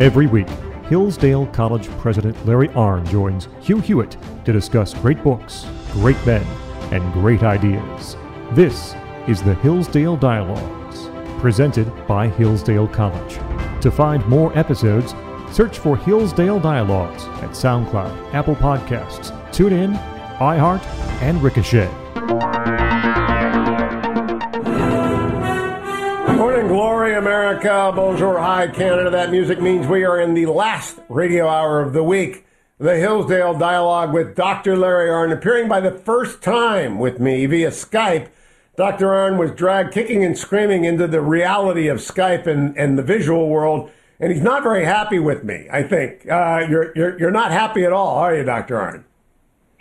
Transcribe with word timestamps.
Every 0.00 0.26
week, 0.26 0.48
Hillsdale 0.88 1.46
College 1.48 1.86
President 1.98 2.34
Larry 2.46 2.68
Arnn 2.68 3.06
joins 3.10 3.48
Hugh 3.60 3.80
Hewitt 3.80 4.16
to 4.46 4.52
discuss 4.52 4.94
great 4.94 5.22
books, 5.22 5.66
great 5.92 6.16
men, 6.24 6.42
and 6.90 7.12
great 7.12 7.42
ideas. 7.42 8.16
This 8.52 8.94
is 9.28 9.42
the 9.42 9.56
Hillsdale 9.56 10.16
Dialogues, 10.16 11.10
presented 11.38 11.92
by 12.06 12.28
Hillsdale 12.28 12.88
College. 12.88 13.34
To 13.82 13.90
find 13.90 14.26
more 14.26 14.58
episodes, 14.58 15.14
search 15.52 15.78
for 15.78 15.98
Hillsdale 15.98 16.60
Dialogues 16.60 17.24
at 17.42 17.50
SoundCloud, 17.50 18.32
Apple 18.32 18.56
Podcasts, 18.56 19.32
TuneIn, 19.50 19.98
iHeart, 20.38 20.82
and 21.20 21.42
Ricochet. 21.42 21.90
America. 27.50 27.92
Bonjour, 27.96 28.38
hi, 28.38 28.68
Canada. 28.68 29.10
That 29.10 29.32
music 29.32 29.60
means 29.60 29.84
we 29.88 30.04
are 30.04 30.20
in 30.20 30.34
the 30.34 30.46
last 30.46 31.00
radio 31.08 31.48
hour 31.48 31.80
of 31.80 31.92
the 31.92 32.04
week. 32.04 32.46
The 32.78 32.96
Hillsdale 32.96 33.58
Dialogue 33.58 34.12
with 34.12 34.36
Dr. 34.36 34.76
Larry 34.76 35.08
Arnn, 35.08 35.36
appearing 35.36 35.66
by 35.66 35.80
the 35.80 35.90
first 35.90 36.42
time 36.42 37.00
with 37.00 37.18
me 37.18 37.46
via 37.46 37.70
Skype. 37.70 38.28
Dr. 38.76 39.06
Arnn 39.06 39.36
was 39.36 39.50
dragged 39.50 39.92
kicking 39.92 40.24
and 40.24 40.38
screaming 40.38 40.84
into 40.84 41.08
the 41.08 41.20
reality 41.20 41.88
of 41.88 41.98
Skype 41.98 42.46
and, 42.46 42.76
and 42.78 42.96
the 42.96 43.02
visual 43.02 43.48
world, 43.48 43.90
and 44.20 44.30
he's 44.30 44.42
not 44.42 44.62
very 44.62 44.84
happy 44.84 45.18
with 45.18 45.42
me, 45.42 45.66
I 45.72 45.82
think. 45.82 46.30
Uh, 46.30 46.64
you're, 46.70 46.92
you're, 46.94 47.18
you're 47.18 47.30
not 47.32 47.50
happy 47.50 47.84
at 47.84 47.92
all, 47.92 48.14
are 48.18 48.32
you, 48.32 48.44
Dr. 48.44 48.76
Arnn? 48.76 49.02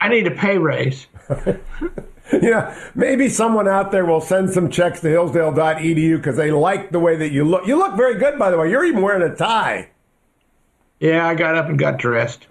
I 0.02 0.10
need 0.10 0.26
a 0.26 0.32
pay 0.32 0.58
raise. 0.58 1.06
yeah, 2.42 2.78
maybe 2.94 3.28
someone 3.30 3.68
out 3.68 3.92
there 3.92 4.06
will 4.06 4.22
send 4.22 4.52
some 4.52 4.70
checks 4.70 5.02
to 5.02 5.10
hillsdale.edu 5.10 6.18
because 6.18 6.38
they 6.38 6.52
like 6.52 6.92
the 6.92 7.00
way 7.00 7.16
that 7.16 7.32
you 7.32 7.44
look. 7.44 7.66
You 7.66 7.78
look 7.78 7.96
very 7.96 8.16
good, 8.16 8.38
by 8.38 8.52
the 8.52 8.58
way. 8.58 8.70
You're 8.70 8.86
even 8.86 9.02
wearing 9.02 9.30
a 9.30 9.36
tie. 9.36 9.90
Yeah, 11.00 11.26
I 11.26 11.34
got 11.34 11.56
up 11.56 11.70
and 11.70 11.80
got 11.80 11.98
dressed. 11.98 12.48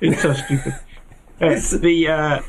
It's 0.00 0.22
so 0.22 0.32
stupid. 0.32 0.74
it's, 1.40 1.70
the 1.70 2.08
uh, 2.08 2.42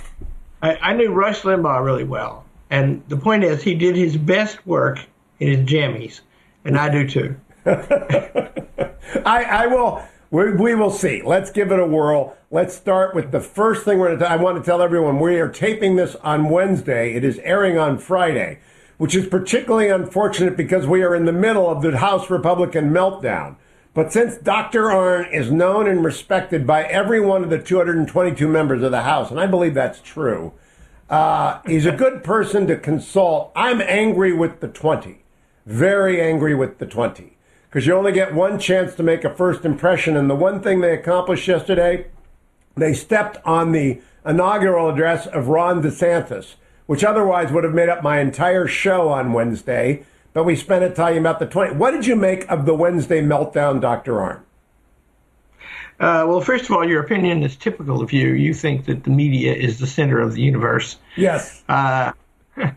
I, 0.61 0.75
I, 0.77 0.93
knew 0.93 1.11
Rush 1.11 1.41
Limbaugh 1.41 1.83
really 1.83 2.03
well, 2.03 2.45
and 2.69 3.03
the 3.09 3.17
point 3.17 3.43
is, 3.43 3.61
he 3.61 3.75
did 3.75 3.95
his 3.95 4.17
best 4.17 4.65
work 4.65 4.99
in 5.39 5.49
his 5.49 5.69
jammies, 5.69 6.21
and 6.63 6.77
I 6.77 6.89
do 6.89 7.07
too. 7.07 7.35
I, 7.65 9.43
I 9.43 9.67
will. 9.67 10.03
We, 10.35 10.51
we, 10.51 10.75
will 10.75 10.91
see. 10.91 11.21
Let's 11.21 11.49
give 11.49 11.71
it 11.71 11.79
a 11.79 11.87
whirl. 11.87 12.35
Let's 12.51 12.75
start 12.75 13.15
with 13.15 13.31
the 13.31 13.39
first 13.39 13.85
thing 13.85 13.99
we're 13.99 14.07
going 14.07 14.19
to. 14.19 14.29
I 14.29 14.35
want 14.35 14.57
to 14.57 14.63
tell 14.69 14.81
everyone 14.81 15.21
we 15.21 15.39
are 15.39 15.47
taping 15.47 15.95
this 15.95 16.15
on 16.15 16.49
Wednesday. 16.49 17.13
It 17.13 17.23
is 17.23 17.39
airing 17.39 17.77
on 17.77 17.97
Friday, 17.97 18.59
which 18.97 19.15
is 19.15 19.27
particularly 19.27 19.87
unfortunate 19.87 20.57
because 20.57 20.85
we 20.85 21.03
are 21.03 21.15
in 21.15 21.23
the 21.23 21.31
middle 21.31 21.69
of 21.69 21.81
the 21.81 21.99
House 21.99 22.29
Republican 22.29 22.89
meltdown. 22.89 23.55
But 23.93 24.11
since 24.11 24.35
Dr. 24.35 24.87
Arnn 24.87 25.33
is 25.33 25.51
known 25.51 25.87
and 25.87 26.03
respected 26.03 26.67
by 26.67 26.83
every 26.83 27.21
one 27.21 27.45
of 27.45 27.49
the 27.49 27.57
222 27.57 28.45
members 28.45 28.83
of 28.83 28.91
the 28.91 29.03
House, 29.03 29.31
and 29.31 29.39
I 29.39 29.47
believe 29.47 29.73
that's 29.73 30.01
true, 30.01 30.51
uh, 31.09 31.61
he's 31.65 31.85
a 31.85 31.93
good 31.93 32.25
person 32.25 32.67
to 32.67 32.75
consult. 32.75 33.53
I'm 33.55 33.79
angry 33.79 34.33
with 34.33 34.59
the 34.59 34.67
20, 34.67 35.23
very 35.65 36.21
angry 36.21 36.53
with 36.53 36.79
the 36.79 36.85
20, 36.85 37.34
because 37.75 37.85
you 37.85 37.93
only 37.93 38.13
get 38.13 38.33
one 38.33 38.57
chance 38.57 38.95
to 38.95 39.03
make 39.03 39.25
a 39.25 39.35
first 39.35 39.65
impression. 39.65 40.15
And 40.15 40.29
the 40.29 40.35
one 40.35 40.61
thing 40.61 40.79
they 40.79 40.93
accomplished 40.93 41.45
yesterday, 41.45 42.05
they 42.77 42.93
stepped 42.93 43.37
on 43.43 43.73
the 43.73 43.99
inaugural 44.25 44.87
address 44.87 45.27
of 45.27 45.49
Ron 45.49 45.83
DeSantis, 45.83 46.55
which 46.85 47.03
otherwise 47.03 47.51
would 47.51 47.65
have 47.65 47.73
made 47.73 47.89
up 47.89 48.01
my 48.01 48.21
entire 48.21 48.65
show 48.65 49.09
on 49.09 49.33
Wednesday 49.33 50.05
but 50.35 50.43
we 50.43 50.57
spent 50.57 50.83
it 50.83 50.97
talking 50.97 51.17
about 51.17 51.39
the 51.39 51.45
20. 51.45 51.75
What 51.75 51.91
did 51.91 52.05
you 52.05 52.17
make 52.17 52.51
of 52.51 52.65
the 52.65 52.75
Wednesday 52.75 53.21
meltdown, 53.21 53.79
Dr. 53.79 54.15
Arnn? 54.15 54.41
Uh, 55.97 56.27
well, 56.27 56.41
first 56.41 56.65
of 56.65 56.71
all, 56.71 56.85
your 56.85 57.01
opinion 57.01 57.41
is 57.41 57.55
typical 57.55 58.01
of 58.01 58.11
you. 58.11 58.33
You 58.33 58.53
think 58.53 58.83
that 58.87 59.05
the 59.05 59.11
media 59.11 59.53
is 59.53 59.79
the 59.79 59.87
center 59.87 60.19
of 60.19 60.33
the 60.33 60.41
universe. 60.41 60.97
Yes. 61.15 61.63
Uh, 61.69 62.11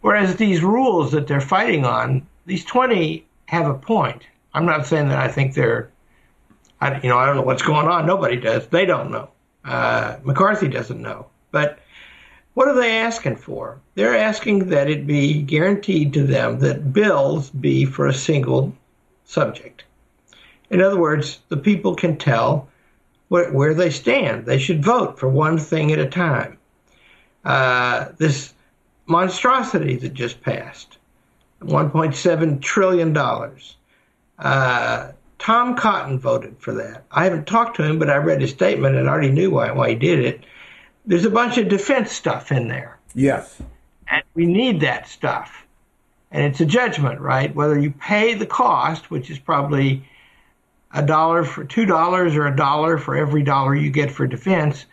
whereas 0.00 0.34
these 0.34 0.60
rules 0.60 1.12
that 1.12 1.28
they're 1.28 1.40
fighting 1.40 1.84
on, 1.84 2.26
these 2.46 2.64
20 2.64 3.24
have 3.46 3.68
a 3.68 3.74
point. 3.74 4.24
I'm 4.54 4.64
not 4.64 4.86
saying 4.86 5.08
that 5.08 5.18
I 5.18 5.28
think 5.28 5.54
they're, 5.54 5.90
I, 6.80 7.00
you 7.00 7.08
know, 7.08 7.18
I 7.18 7.26
don't 7.26 7.36
know 7.36 7.42
what's 7.42 7.62
going 7.62 7.88
on. 7.88 8.06
Nobody 8.06 8.36
does. 8.36 8.66
They 8.68 8.86
don't 8.86 9.10
know. 9.10 9.28
Uh, 9.64 10.16
McCarthy 10.22 10.68
doesn't 10.68 11.02
know. 11.02 11.26
But 11.50 11.80
what 12.54 12.68
are 12.68 12.74
they 12.74 12.98
asking 12.98 13.36
for? 13.36 13.80
They're 13.96 14.16
asking 14.16 14.68
that 14.68 14.88
it 14.88 15.06
be 15.06 15.42
guaranteed 15.42 16.12
to 16.14 16.24
them 16.24 16.60
that 16.60 16.92
bills 16.92 17.50
be 17.50 17.84
for 17.84 18.06
a 18.06 18.14
single 18.14 18.72
subject. 19.24 19.84
In 20.70 20.80
other 20.80 20.98
words, 20.98 21.40
the 21.48 21.56
people 21.56 21.94
can 21.94 22.16
tell 22.16 22.68
where, 23.28 23.50
where 23.52 23.74
they 23.74 23.90
stand. 23.90 24.46
They 24.46 24.58
should 24.58 24.84
vote 24.84 25.18
for 25.18 25.28
one 25.28 25.58
thing 25.58 25.92
at 25.92 25.98
a 25.98 26.08
time. 26.08 26.58
Uh, 27.44 28.06
this 28.18 28.54
monstrosity 29.06 29.96
that 29.96 30.14
just 30.14 30.40
passed, 30.40 30.98
$1.7 31.62 32.60
trillion. 32.62 33.12
Uh, 34.38 35.12
Tom 35.38 35.76
Cotton 35.76 36.18
voted 36.18 36.56
for 36.58 36.74
that. 36.74 37.04
I 37.10 37.24
haven't 37.24 37.46
talked 37.46 37.76
to 37.76 37.84
him, 37.84 37.98
but 37.98 38.10
I 38.10 38.16
read 38.16 38.40
his 38.40 38.50
statement 38.50 38.96
and 38.96 39.08
already 39.08 39.30
knew 39.30 39.50
why, 39.50 39.70
why 39.72 39.90
he 39.90 39.94
did 39.94 40.20
it 40.20 40.44
there's 41.06 41.24
a 41.24 41.30
bunch 41.30 41.58
of 41.58 41.68
defense 41.68 42.12
stuff 42.12 42.50
in 42.50 42.68
there. 42.68 42.98
Yes. 43.14 43.60
And 44.08 44.22
we 44.34 44.46
need 44.46 44.80
that 44.80 45.08
stuff. 45.08 45.66
And 46.30 46.44
it's 46.44 46.60
a 46.60 46.66
judgment, 46.66 47.20
right? 47.20 47.54
Whether 47.54 47.78
you 47.78 47.90
pay 47.90 48.34
the 48.34 48.46
cost, 48.46 49.10
which 49.10 49.30
is 49.30 49.38
probably 49.38 50.04
a 50.92 51.02
dollar 51.02 51.44
for 51.44 51.64
two 51.64 51.84
dollars 51.84 52.34
or 52.34 52.46
a 52.46 52.56
dollar 52.56 52.98
for 52.98 53.16
every 53.16 53.42
dollar 53.42 53.74
you 53.74 53.90
get 53.90 54.10
for 54.10 54.26
defense. 54.26 54.86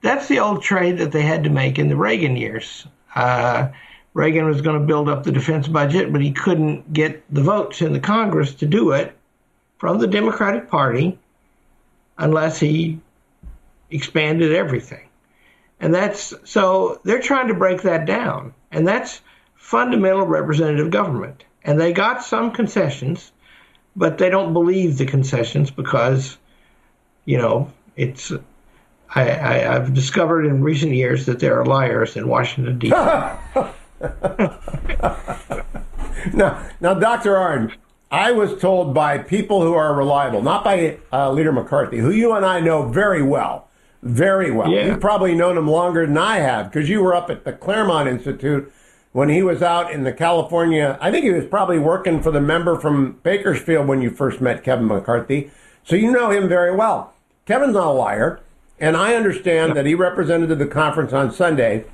That's 0.00 0.26
the 0.26 0.40
old 0.40 0.62
trade 0.62 0.98
that 0.98 1.12
they 1.12 1.22
had 1.22 1.44
to 1.44 1.50
make 1.50 1.78
in 1.78 1.88
the 1.88 1.96
Reagan 1.96 2.36
years. 2.36 2.86
Uh, 3.14 3.68
Reagan 4.14 4.46
was 4.46 4.60
going 4.60 4.78
to 4.78 4.86
build 4.86 5.08
up 5.08 5.24
the 5.24 5.32
defense 5.32 5.68
budget, 5.68 6.12
but 6.12 6.20
he 6.20 6.32
couldn't 6.32 6.92
get 6.92 7.22
the 7.32 7.42
votes 7.42 7.80
in 7.80 7.92
the 7.92 8.00
Congress 8.00 8.54
to 8.56 8.66
do 8.66 8.90
it 8.90 9.16
from 9.78 9.98
the 9.98 10.06
Democratic 10.06 10.68
Party 10.68 11.18
unless 12.18 12.60
he 12.60 13.00
expanded 13.90 14.52
everything. 14.52 15.08
And 15.80 15.94
that's 15.94 16.32
so 16.44 17.00
they're 17.04 17.20
trying 17.20 17.48
to 17.48 17.54
break 17.54 17.82
that 17.82 18.06
down. 18.06 18.54
And 18.70 18.86
that's 18.86 19.20
fundamental 19.56 20.26
representative 20.26 20.90
government. 20.90 21.44
And 21.64 21.80
they 21.80 21.92
got 21.92 22.22
some 22.22 22.52
concessions, 22.52 23.32
but 23.96 24.18
they 24.18 24.28
don't 24.28 24.52
believe 24.52 24.98
the 24.98 25.06
concessions 25.06 25.70
because, 25.70 26.36
you 27.24 27.38
know, 27.38 27.72
it's. 27.96 28.32
I, 29.14 29.22
I, 29.22 29.58
have 29.58 29.92
discovered 29.92 30.46
in 30.46 30.62
recent 30.62 30.92
years 30.92 31.26
that 31.26 31.38
there 31.38 31.60
are 31.60 31.66
liars 31.66 32.16
in 32.16 32.28
Washington, 32.28 32.78
D.C. 32.78 32.94
now, 36.34 36.68
now, 36.80 36.94
Dr. 36.94 37.34
Arnn, 37.34 37.72
I 38.10 38.32
was 38.32 38.60
told 38.60 38.94
by 38.94 39.18
people 39.18 39.62
who 39.62 39.74
are 39.74 39.94
reliable, 39.94 40.42
not 40.42 40.64
by 40.64 40.98
uh, 41.12 41.30
Leader 41.30 41.52
McCarthy, 41.52 41.98
who 41.98 42.10
you 42.10 42.32
and 42.32 42.44
I 42.44 42.60
know 42.60 42.88
very 42.88 43.22
well, 43.22 43.68
very 44.02 44.50
well. 44.50 44.68
Yeah. 44.68 44.86
You've 44.86 45.00
probably 45.00 45.34
known 45.34 45.56
him 45.56 45.68
longer 45.68 46.06
than 46.06 46.18
I 46.18 46.38
have 46.38 46.70
because 46.70 46.88
you 46.88 47.02
were 47.02 47.14
up 47.14 47.30
at 47.30 47.44
the 47.44 47.52
Claremont 47.52 48.08
Institute 48.08 48.72
when 49.12 49.28
he 49.28 49.42
was 49.42 49.62
out 49.62 49.92
in 49.92 50.04
the 50.04 50.12
California. 50.12 50.98
I 51.00 51.10
think 51.10 51.24
he 51.24 51.30
was 51.30 51.46
probably 51.46 51.78
working 51.78 52.22
for 52.22 52.30
the 52.30 52.40
member 52.40 52.78
from 52.78 53.18
Bakersfield 53.22 53.86
when 53.86 54.02
you 54.02 54.10
first 54.10 54.40
met 54.40 54.64
Kevin 54.64 54.86
McCarthy. 54.86 55.50
So 55.84 55.96
you 55.96 56.10
know 56.10 56.30
him 56.30 56.48
very 56.48 56.74
well. 56.74 57.14
Kevin's 57.46 57.74
not 57.74 57.88
a 57.88 57.92
liar, 57.92 58.40
and 58.78 58.96
I 58.96 59.14
understand 59.14 59.76
that 59.76 59.86
he 59.86 59.94
represented 59.94 60.56
the 60.58 60.66
conference 60.66 61.12
on 61.12 61.32
Sunday. 61.32 61.84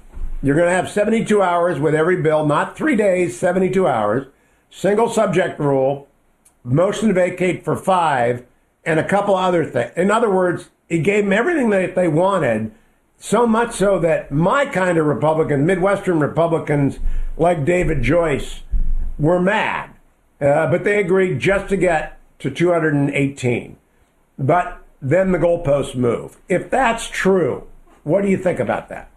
You're 0.41 0.55
going 0.55 0.69
to 0.69 0.75
have 0.75 0.89
72 0.89 1.43
hours 1.43 1.81
with 1.81 1.95
every 1.95 2.23
bill, 2.23 2.47
not 2.47 2.77
three 2.77 2.95
days, 2.95 3.39
72 3.39 3.89
hours. 3.89 4.27
Single 4.71 5.09
subject 5.09 5.59
rule, 5.59 6.07
motion 6.63 7.09
to 7.09 7.15
vacate 7.15 7.65
for 7.65 7.75
five, 7.75 8.47
and 8.85 9.01
a 9.01 9.09
couple 9.09 9.35
other 9.35 9.65
things. 9.65 9.93
In 9.97 10.11
other 10.11 10.31
words, 10.31 10.71
he 10.89 11.01
gave 11.01 11.25
them 11.25 11.33
everything 11.33 11.71
that 11.71 11.95
they 11.95 12.07
wanted, 12.07 12.71
so 13.19 13.47
much 13.47 13.75
so 13.75 13.99
that 13.99 14.31
my 14.31 14.67
kind 14.67 14.97
of 14.97 15.07
Republican, 15.07 15.67
Midwestern 15.67 16.21
Republicans 16.21 16.99
like 17.37 17.65
David 17.65 18.03
Joyce, 18.03 18.61
were 19.19 19.41
mad. 19.41 19.91
Uh, 20.41 20.71
but 20.71 20.85
they 20.85 21.01
agreed 21.01 21.41
just 21.41 21.69
to 21.71 21.77
get 21.77 22.21
to 22.39 22.51
218. 22.51 23.77
But 24.39 24.85
then 25.03 25.33
the 25.33 25.39
goalposts 25.39 25.97
move. 25.97 26.37
If 26.49 26.71
that's 26.71 27.09
true, 27.09 27.67
what 28.05 28.23
do 28.23 28.29
you 28.29 28.37
think 28.37 28.61
about 28.61 28.89
that? 28.91 29.11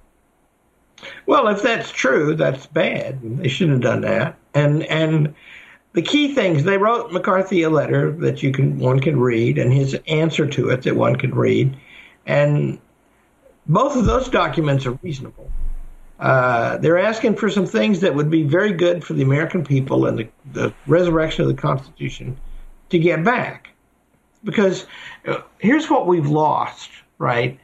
Well, 1.25 1.47
if 1.47 1.61
that's 1.61 1.91
true, 1.91 2.35
that's 2.35 2.67
bad. 2.67 3.19
They 3.37 3.47
shouldn't 3.47 3.83
have 3.83 3.93
done 3.93 4.01
that. 4.01 4.37
And 4.53 4.83
and 4.83 5.35
the 5.93 6.01
key 6.01 6.33
things 6.33 6.63
they 6.63 6.77
wrote 6.77 7.11
McCarthy 7.11 7.63
a 7.63 7.69
letter 7.69 8.11
that 8.11 8.43
you 8.43 8.51
can 8.51 8.79
one 8.79 8.99
can 8.99 9.19
read, 9.19 9.57
and 9.57 9.73
his 9.73 9.97
answer 10.07 10.47
to 10.47 10.69
it 10.69 10.83
that 10.83 10.95
one 10.95 11.15
can 11.15 11.33
read, 11.35 11.77
and 12.25 12.79
both 13.67 13.95
of 13.95 14.05
those 14.05 14.29
documents 14.29 14.85
are 14.85 14.97
reasonable. 15.03 15.51
Uh, 16.19 16.77
they're 16.77 16.99
asking 16.99 17.35
for 17.35 17.49
some 17.49 17.65
things 17.65 18.01
that 18.01 18.13
would 18.15 18.29
be 18.29 18.43
very 18.43 18.73
good 18.73 19.03
for 19.03 19.13
the 19.13 19.23
American 19.23 19.63
people 19.63 20.05
and 20.05 20.19
the, 20.19 20.29
the 20.53 20.73
resurrection 20.85 21.41
of 21.41 21.47
the 21.47 21.59
Constitution 21.61 22.37
to 22.89 22.99
get 22.99 23.23
back. 23.23 23.69
because 24.43 24.85
uh, 25.27 25.37
here's 25.59 25.89
what 25.89 26.07
we've 26.07 26.27
lost, 26.27 26.89
right? 27.17 27.59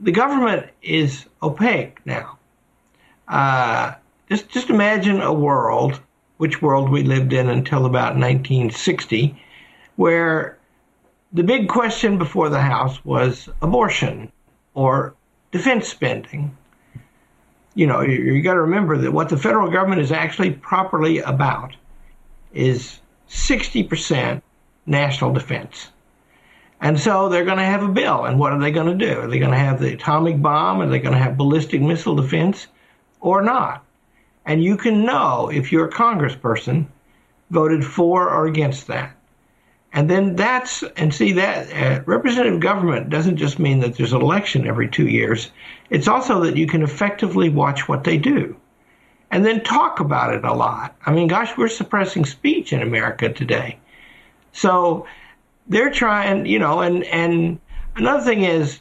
The 0.00 0.12
government 0.12 0.66
is 0.82 1.26
opaque 1.42 2.04
now. 2.06 2.37
Uh, 3.28 3.94
just 4.28 4.48
just 4.48 4.70
imagine 4.70 5.20
a 5.20 5.32
world, 5.32 6.00
which 6.38 6.62
world 6.62 6.90
we 6.90 7.02
lived 7.02 7.32
in 7.32 7.48
until 7.48 7.86
about 7.86 8.16
1960, 8.16 9.40
where 9.96 10.58
the 11.32 11.42
big 11.42 11.68
question 11.68 12.18
before 12.18 12.48
the 12.48 12.60
House 12.60 13.04
was 13.04 13.48
abortion 13.60 14.32
or 14.74 15.14
defense 15.52 15.88
spending. 15.88 16.56
You 17.74 17.86
know, 17.86 18.00
you, 18.00 18.16
you 18.34 18.42
got 18.42 18.54
to 18.54 18.62
remember 18.62 18.96
that 18.98 19.12
what 19.12 19.28
the 19.28 19.36
federal 19.36 19.70
government 19.70 20.00
is 20.00 20.10
actually 20.10 20.50
properly 20.50 21.18
about 21.18 21.76
is 22.52 22.98
60% 23.28 24.42
national 24.86 25.32
defense. 25.32 25.88
And 26.80 26.98
so 26.98 27.28
they're 27.28 27.44
going 27.44 27.58
to 27.58 27.64
have 27.64 27.82
a 27.82 27.88
bill. 27.88 28.24
And 28.24 28.38
what 28.38 28.52
are 28.52 28.58
they 28.58 28.70
going 28.70 28.98
to 28.98 29.06
do? 29.06 29.20
Are 29.20 29.28
they 29.28 29.38
going 29.38 29.50
to 29.50 29.58
have 29.58 29.80
the 29.80 29.92
atomic 29.92 30.40
bomb? 30.40 30.80
Are 30.80 30.88
they 30.88 30.98
going 30.98 31.14
to 31.14 31.22
have 31.22 31.36
ballistic 31.36 31.80
missile 31.80 32.16
defense 32.16 32.68
or 33.20 33.42
not? 33.42 33.84
And 34.44 34.62
you 34.62 34.76
can 34.76 35.04
know 35.04 35.50
if 35.52 35.70
you're 35.72 35.88
a 35.88 35.92
congressperson 35.92 36.86
voted 37.50 37.84
for 37.84 38.30
or 38.30 38.46
against 38.46 38.86
that. 38.86 39.14
And 39.92 40.08
then 40.08 40.36
that's, 40.36 40.82
and 40.96 41.14
see 41.14 41.32
that 41.32 41.72
uh, 41.72 42.02
representative 42.04 42.60
government 42.60 43.08
doesn't 43.08 43.38
just 43.38 43.58
mean 43.58 43.80
that 43.80 43.96
there's 43.96 44.12
an 44.12 44.20
election 44.20 44.66
every 44.66 44.88
two 44.88 45.08
years. 45.08 45.50
It's 45.90 46.08
also 46.08 46.40
that 46.44 46.56
you 46.56 46.66
can 46.66 46.82
effectively 46.82 47.48
watch 47.48 47.88
what 47.88 48.04
they 48.04 48.18
do 48.18 48.56
and 49.30 49.44
then 49.44 49.62
talk 49.62 50.00
about 50.00 50.34
it 50.34 50.44
a 50.44 50.52
lot. 50.52 50.96
I 51.04 51.12
mean, 51.12 51.28
gosh, 51.28 51.56
we're 51.56 51.68
suppressing 51.68 52.24
speech 52.24 52.72
in 52.72 52.82
America 52.82 53.32
today. 53.32 53.78
So 54.52 55.06
they're 55.66 55.90
trying, 55.90 56.46
you 56.46 56.58
know, 56.58 56.80
and, 56.80 57.04
and 57.04 57.58
another 57.96 58.24
thing 58.24 58.44
is 58.44 58.80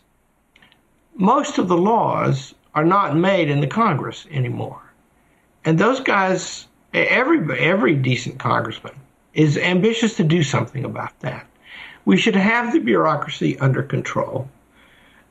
most 1.16 1.58
of 1.58 1.68
the 1.68 1.78
laws 1.78 2.54
are 2.78 2.86
not 2.86 3.18
made 3.18 3.50
in 3.50 3.60
the 3.60 3.66
Congress 3.66 4.28
anymore. 4.30 4.80
And 5.66 5.80
those 5.80 6.00
guys, 6.00 6.68
every, 6.94 7.40
every 7.60 7.96
decent 7.96 8.38
congressman 8.38 8.94
is 9.34 9.58
ambitious 9.58 10.16
to 10.18 10.24
do 10.24 10.44
something 10.44 10.86
about 10.86 11.20
that. 11.22 11.48
We 12.06 12.18
should 12.18 12.36
have 12.36 12.72
the 12.72 12.80
bureaucracy 12.80 13.58
under 13.58 13.82
control. 13.82 14.48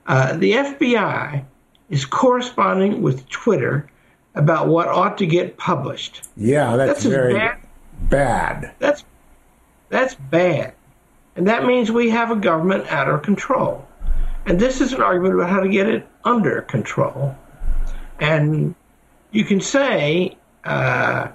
Uh, 0.08 0.36
the 0.36 0.54
FBI 0.54 1.44
is 1.88 2.04
corresponding 2.04 3.00
with 3.00 3.28
Twitter 3.28 3.88
about 4.34 4.66
what 4.66 4.88
ought 4.88 5.16
to 5.18 5.26
get 5.26 5.56
published. 5.56 6.26
Yeah, 6.36 6.74
that's, 6.74 7.04
that's 7.04 7.04
very 7.04 7.34
bad. 7.34 7.58
bad. 8.10 8.74
That's 8.80 9.04
that's 9.88 10.16
bad, 10.16 10.74
and 11.36 11.46
that 11.46 11.64
means 11.64 11.92
we 11.92 12.10
have 12.10 12.32
a 12.32 12.36
government 12.36 12.88
out 12.88 13.08
of 13.08 13.22
control. 13.22 13.85
And 14.46 14.60
this 14.60 14.80
is 14.80 14.92
an 14.92 15.02
argument 15.02 15.34
about 15.34 15.50
how 15.50 15.60
to 15.60 15.68
get 15.68 15.88
it 15.88 16.06
under 16.24 16.62
control. 16.62 17.36
And 18.20 18.74
you 19.32 19.44
can 19.44 19.60
say 19.60 20.38
uh, 20.64 21.28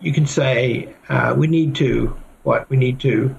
you 0.00 0.12
can 0.12 0.26
say 0.26 0.94
uh, 1.08 1.34
we 1.36 1.46
need 1.46 1.74
to 1.76 2.16
what 2.42 2.68
we 2.70 2.76
need 2.76 3.00
to 3.00 3.34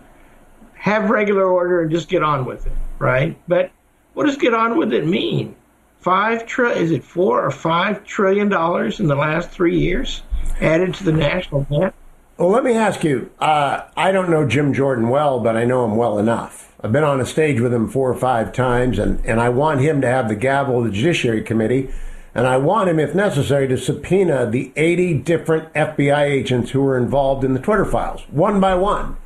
have 0.74 1.10
regular 1.10 1.46
order 1.46 1.82
and 1.82 1.92
just 1.92 2.10
get 2.10 2.24
on 2.24 2.46
with 2.46 2.66
it, 2.66 2.74
right? 3.00 3.38
But 3.48 3.72
what 4.14 4.26
does 4.26 4.38
get 4.38 4.54
on 4.54 4.78
with 4.78 4.94
it 4.94 5.06
mean? 5.06 5.56
Five 6.00 6.48
tri- 6.48 6.74
is 6.74 6.92
it 6.92 7.04
four 7.04 7.46
or 7.46 7.52
five 7.52 8.04
trillion 8.04 8.50
dollars 8.50 9.00
in 9.00 9.08
the 9.08 9.16
last 9.16 9.52
three 9.52 9.78
years 9.78 10.24
added 10.60 10.96
to 10.96 11.04
the 11.04 11.12
national 11.12 11.64
debt? 11.66 11.94
Well, 12.42 12.50
let 12.50 12.64
me 12.64 12.74
ask 12.74 13.04
you. 13.04 13.30
Uh, 13.40 13.84
I 13.96 14.12
don't 14.12 14.32
know 14.32 14.48
Jim 14.48 14.74
Jordan 14.74 15.10
well, 15.10 15.40
but 15.40 15.56
I 15.56 15.64
know 15.64 15.86
him 15.86 15.96
well 15.96 16.18
enough. 16.18 16.74
I've 16.84 16.92
been 16.92 17.04
on 17.04 17.22
a 17.22 17.26
stage 17.26 17.60
with 17.60 17.72
him 17.72 17.88
four 17.88 18.10
or 18.10 18.16
five 18.16 18.52
times, 18.52 18.98
and, 18.98 19.24
and 19.24 19.40
I 19.40 19.50
want 19.50 19.82
him 19.82 20.02
to 20.02 20.08
have 20.08 20.28
the 20.28 20.34
gavel 20.36 20.80
of 20.80 20.86
the 20.86 20.90
Judiciary 20.90 21.44
Committee 21.44 21.92
and 22.34 22.48
I 22.48 22.58
want 22.58 22.90
him, 22.90 22.98
if 22.98 23.14
necessary, 23.14 23.68
to 23.68 23.78
subpoena 23.78 24.50
the 24.50 24.72
80 24.76 25.20
different 25.20 25.72
FBI 25.74 26.24
agents 26.24 26.72
who 26.72 26.82
were 26.82 26.98
involved 26.98 27.44
in 27.44 27.54
the 27.54 27.60
Twitter 27.60 27.86
files, 27.86 28.22
one 28.32 28.60
by 28.60 28.74
one. 28.74 29.18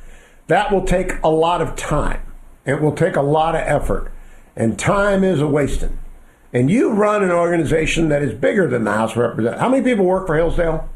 That 0.48 0.70
will 0.70 0.84
take 0.84 1.12
a 1.22 1.30
lot 1.30 1.62
of 1.62 1.74
time. 1.74 2.20
It 2.66 2.82
will 2.82 2.94
take 2.94 3.16
a 3.16 3.22
lot 3.22 3.54
of 3.54 3.62
effort. 3.62 4.12
And 4.56 4.78
time 4.78 5.24
is 5.24 5.40
a 5.40 5.46
wasting. 5.46 5.98
And 6.52 6.70
you 6.70 6.92
run 6.92 7.22
an 7.22 7.30
organization 7.30 8.08
that 8.10 8.22
is 8.22 8.34
bigger 8.34 8.68
than 8.68 8.84
the 8.84 8.92
House 8.92 9.12
of 9.12 9.18
Representatives. 9.18 9.62
How 9.62 9.68
many 9.68 9.84
people 9.84 10.04
work 10.04 10.26
for 10.26 10.36
Hillsdale? 10.36 10.90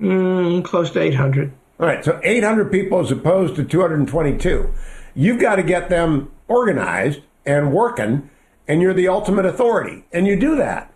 Mm, 0.00 0.64
close 0.64 0.90
to 0.92 1.00
800. 1.00 1.52
All 1.78 1.86
right, 1.86 2.04
so 2.04 2.20
800 2.22 2.70
people 2.70 3.00
as 3.00 3.10
opposed 3.10 3.56
to 3.56 3.64
222. 3.64 4.72
You've 5.14 5.40
got 5.40 5.56
to 5.56 5.62
get 5.62 5.88
them 5.88 6.30
organized 6.48 7.20
and 7.44 7.72
working 7.72 8.30
and 8.70 8.80
you're 8.80 8.94
the 8.94 9.08
ultimate 9.08 9.44
authority, 9.46 10.04
and 10.12 10.28
you 10.28 10.38
do 10.38 10.54
that. 10.54 10.94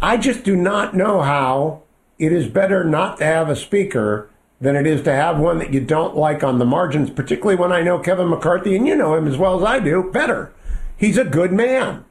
I 0.00 0.16
just 0.16 0.44
do 0.44 0.54
not 0.54 0.94
know 0.94 1.22
how 1.22 1.82
it 2.20 2.32
is 2.32 2.46
better 2.46 2.84
not 2.84 3.18
to 3.18 3.24
have 3.24 3.48
a 3.48 3.56
speaker 3.56 4.30
than 4.60 4.76
it 4.76 4.86
is 4.86 5.02
to 5.02 5.12
have 5.12 5.36
one 5.36 5.58
that 5.58 5.74
you 5.74 5.80
don't 5.80 6.16
like 6.16 6.44
on 6.44 6.60
the 6.60 6.64
margins, 6.64 7.10
particularly 7.10 7.56
when 7.56 7.72
I 7.72 7.82
know 7.82 7.98
Kevin 7.98 8.28
McCarthy, 8.28 8.76
and 8.76 8.86
you 8.86 8.94
know 8.94 9.16
him 9.16 9.26
as 9.26 9.36
well 9.36 9.58
as 9.58 9.64
I 9.64 9.80
do, 9.80 10.08
better. 10.12 10.52
He's 10.96 11.18
a 11.18 11.24
good 11.24 11.52
man. 11.52 12.04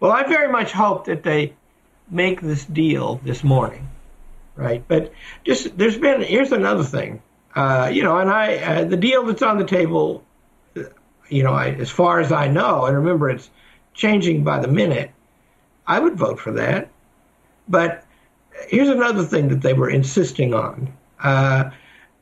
Well, 0.00 0.10
I 0.10 0.22
very 0.22 0.50
much 0.50 0.72
hope 0.72 1.04
that 1.04 1.22
they 1.22 1.52
make 2.10 2.40
this 2.40 2.64
deal 2.64 3.20
this 3.24 3.44
morning, 3.44 3.90
right? 4.58 4.84
But 4.86 5.12
just 5.44 5.78
there's 5.78 5.96
been 5.96 6.20
here's 6.20 6.52
another 6.52 6.84
thing, 6.84 7.22
uh, 7.54 7.90
you 7.92 8.02
know, 8.02 8.18
and 8.18 8.28
I 8.30 8.56
uh, 8.56 8.84
the 8.84 8.96
deal 8.96 9.24
that's 9.24 9.42
on 9.42 9.56
the 9.56 9.64
table, 9.64 10.24
you 11.28 11.42
know, 11.42 11.52
I, 11.52 11.70
as 11.70 11.90
far 11.90 12.20
as 12.20 12.32
I 12.32 12.48
know, 12.48 12.84
and 12.84 12.96
remember 12.96 13.30
it's 13.30 13.50
changing 13.94 14.44
by 14.44 14.58
the 14.58 14.68
minute, 14.68 15.12
I 15.86 16.00
would 16.00 16.16
vote 16.16 16.38
for 16.40 16.52
that. 16.52 16.90
But 17.68 18.04
here's 18.68 18.88
another 18.88 19.24
thing 19.24 19.48
that 19.48 19.62
they 19.62 19.72
were 19.72 19.88
insisting 19.88 20.54
on. 20.54 20.92
Uh, 21.22 21.70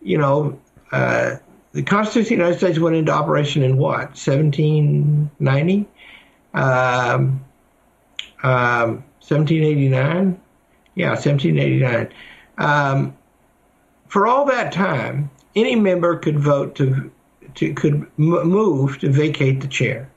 you 0.02 0.18
know, 0.18 0.60
uh, 0.92 1.36
the 1.72 1.82
Constitution 1.82 2.34
of 2.34 2.38
the 2.38 2.44
United 2.44 2.58
States 2.58 2.78
went 2.78 2.96
into 2.96 3.12
operation 3.12 3.62
in 3.62 3.76
what, 3.76 4.16
1790? 4.16 5.86
Um, 6.54 7.44
um, 8.42 9.04
1789? 9.20 10.40
Yeah, 10.96 11.10
1789. 11.10 12.12
Um, 12.58 13.16
for 14.08 14.26
all 14.26 14.46
that 14.46 14.72
time, 14.72 15.30
any 15.54 15.76
member 15.76 16.16
could 16.16 16.40
vote 16.40 16.74
to, 16.76 17.10
to 17.54 17.74
could 17.74 18.06
move 18.16 18.98
to 19.00 19.10
vacate 19.10 19.60
the 19.60 19.68
chair. 19.68 20.10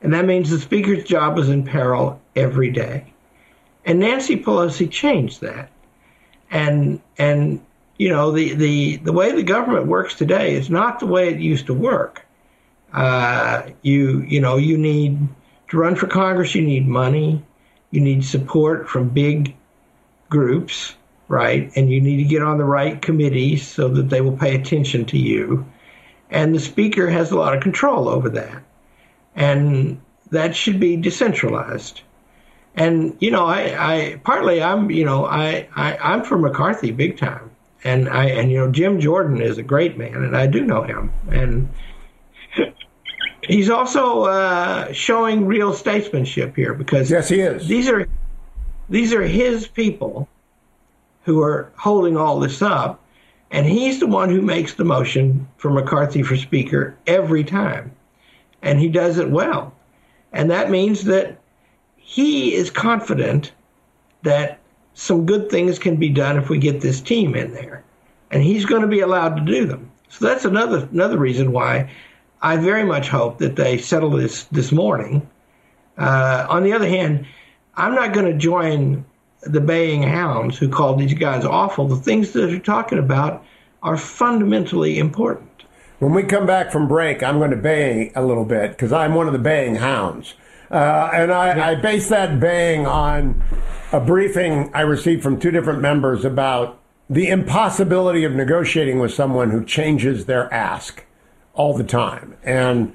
And 0.00 0.12
that 0.14 0.24
means 0.24 0.50
the 0.50 0.58
Speaker's 0.58 1.04
job 1.04 1.38
is 1.38 1.48
in 1.48 1.64
peril 1.64 2.20
every 2.34 2.70
day. 2.70 3.12
And 3.84 4.00
Nancy 4.00 4.36
Pelosi 4.36 4.90
changed 4.90 5.40
that. 5.42 5.70
And, 6.50 7.00
and, 7.18 7.64
you 7.98 8.08
know, 8.08 8.30
the, 8.30 8.54
the, 8.54 8.96
the 8.96 9.12
way 9.12 9.32
the 9.32 9.42
government 9.42 9.86
works 9.86 10.14
today 10.14 10.54
is 10.54 10.70
not 10.70 11.00
the 11.00 11.06
way 11.06 11.28
it 11.28 11.40
used 11.40 11.66
to 11.66 11.74
work. 11.74 12.24
Uh, 12.92 13.62
you, 13.82 14.22
you 14.22 14.40
know, 14.40 14.56
you 14.56 14.78
need 14.78 15.28
to 15.68 15.76
run 15.76 15.96
for 15.96 16.06
Congress, 16.06 16.54
you 16.54 16.62
need 16.62 16.86
money, 16.86 17.44
you 17.90 18.00
need 18.00 18.24
support 18.24 18.88
from 18.88 19.10
big 19.10 19.54
groups, 20.28 20.94
right? 21.28 21.70
And 21.76 21.90
you 21.90 22.00
need 22.00 22.18
to 22.18 22.24
get 22.24 22.42
on 22.42 22.58
the 22.58 22.64
right 22.64 23.00
committees 23.00 23.66
so 23.66 23.88
that 23.88 24.10
they 24.10 24.20
will 24.20 24.36
pay 24.36 24.54
attention 24.54 25.04
to 25.06 25.18
you. 25.18 25.66
And 26.30 26.54
the 26.54 26.60
Speaker 26.60 27.08
has 27.08 27.30
a 27.30 27.36
lot 27.36 27.56
of 27.56 27.62
control 27.62 28.08
over 28.08 28.28
that 28.30 28.62
and 29.38 30.00
that 30.30 30.54
should 30.54 30.80
be 30.80 30.96
decentralized. 30.96 32.02
And 32.74 33.16
you 33.20 33.30
know, 33.30 33.46
I, 33.46 33.94
I 33.94 34.16
partly 34.24 34.62
I'm 34.62 34.90
you 34.90 35.04
know 35.04 35.24
I, 35.24 35.68
I 35.74 35.96
I'm 35.96 36.24
for 36.24 36.36
McCarthy 36.36 36.90
big 36.90 37.16
time, 37.16 37.50
and 37.82 38.08
I 38.08 38.26
and 38.26 38.50
you 38.50 38.58
know 38.58 38.70
Jim 38.70 39.00
Jordan 39.00 39.40
is 39.40 39.58
a 39.58 39.62
great 39.62 39.96
man, 39.96 40.14
and 40.14 40.36
I 40.36 40.46
do 40.46 40.64
know 40.64 40.82
him, 40.82 41.12
and 41.30 41.68
he's 43.42 43.70
also 43.70 44.24
uh, 44.24 44.92
showing 44.92 45.46
real 45.46 45.72
statesmanship 45.72 46.54
here 46.54 46.74
because 46.74 47.10
yes, 47.10 47.28
he 47.28 47.40
is. 47.40 47.66
These 47.66 47.88
are 47.88 48.08
these 48.88 49.12
are 49.12 49.22
his 49.22 49.66
people 49.66 50.28
who 51.24 51.42
are 51.42 51.70
holding 51.76 52.16
all 52.16 52.40
this 52.40 52.62
up, 52.62 53.02
and 53.50 53.66
he's 53.66 54.00
the 54.00 54.06
one 54.06 54.30
who 54.30 54.42
makes 54.42 54.74
the 54.74 54.84
motion 54.84 55.46
for 55.56 55.70
McCarthy 55.70 56.22
for 56.22 56.36
Speaker 56.36 56.96
every 57.06 57.44
time 57.44 57.92
and 58.62 58.78
he 58.78 58.88
does 58.88 59.18
it 59.18 59.30
well. 59.30 59.72
And 60.32 60.50
that 60.50 60.70
means 60.70 61.04
that 61.04 61.38
he 61.96 62.54
is 62.54 62.70
confident 62.70 63.52
that 64.22 64.58
some 64.94 65.26
good 65.26 65.50
things 65.50 65.78
can 65.78 65.96
be 65.96 66.08
done 66.08 66.36
if 66.36 66.48
we 66.48 66.58
get 66.58 66.80
this 66.80 67.00
team 67.00 67.34
in 67.34 67.52
there. 67.52 67.84
And 68.30 68.42
he's 68.42 68.66
going 68.66 68.82
to 68.82 68.88
be 68.88 69.00
allowed 69.00 69.36
to 69.36 69.42
do 69.42 69.64
them. 69.64 69.90
So 70.08 70.26
that's 70.26 70.44
another 70.44 70.88
another 70.92 71.18
reason 71.18 71.52
why 71.52 71.90
I 72.42 72.56
very 72.56 72.84
much 72.84 73.08
hope 73.08 73.38
that 73.38 73.56
they 73.56 73.78
settle 73.78 74.10
this 74.10 74.44
this 74.44 74.72
morning. 74.72 75.28
Uh, 75.96 76.46
on 76.48 76.62
the 76.62 76.72
other 76.72 76.88
hand, 76.88 77.26
I'm 77.78 77.94
not 77.94 78.12
going 78.12 78.26
to 78.26 78.36
join 78.36 79.04
the 79.42 79.60
baying 79.60 80.02
hounds 80.02 80.58
who 80.58 80.68
call 80.68 80.96
these 80.96 81.14
guys 81.14 81.44
awful. 81.44 81.86
The 81.86 81.96
things 81.96 82.32
that 82.32 82.48
they're 82.48 82.58
talking 82.58 82.98
about 82.98 83.44
are 83.84 83.96
fundamentally 83.96 84.98
important. 84.98 85.48
When 86.00 86.12
we 86.12 86.24
come 86.24 86.44
back 86.44 86.72
from 86.72 86.88
break, 86.88 87.22
I'm 87.22 87.38
going 87.38 87.52
to 87.52 87.56
bay 87.56 88.10
a 88.16 88.24
little 88.24 88.44
bit 88.44 88.72
because 88.72 88.92
I'm 88.92 89.14
one 89.14 89.28
of 89.28 89.32
the 89.32 89.38
baying 89.38 89.76
hounds. 89.76 90.34
Uh, 90.72 91.10
and 91.14 91.32
I, 91.32 91.70
I 91.70 91.74
base 91.76 92.08
that 92.08 92.40
baying 92.40 92.84
on 92.84 93.42
a 93.92 94.00
briefing 94.00 94.70
I 94.74 94.80
received 94.80 95.22
from 95.22 95.38
two 95.38 95.52
different 95.52 95.80
members 95.80 96.24
about 96.24 96.80
the 97.08 97.28
impossibility 97.28 98.24
of 98.24 98.32
negotiating 98.32 98.98
with 98.98 99.14
someone 99.14 99.50
who 99.50 99.64
changes 99.64 100.26
their 100.26 100.52
ask 100.52 101.04
all 101.54 101.74
the 101.74 101.84
time. 101.84 102.36
And 102.42 102.94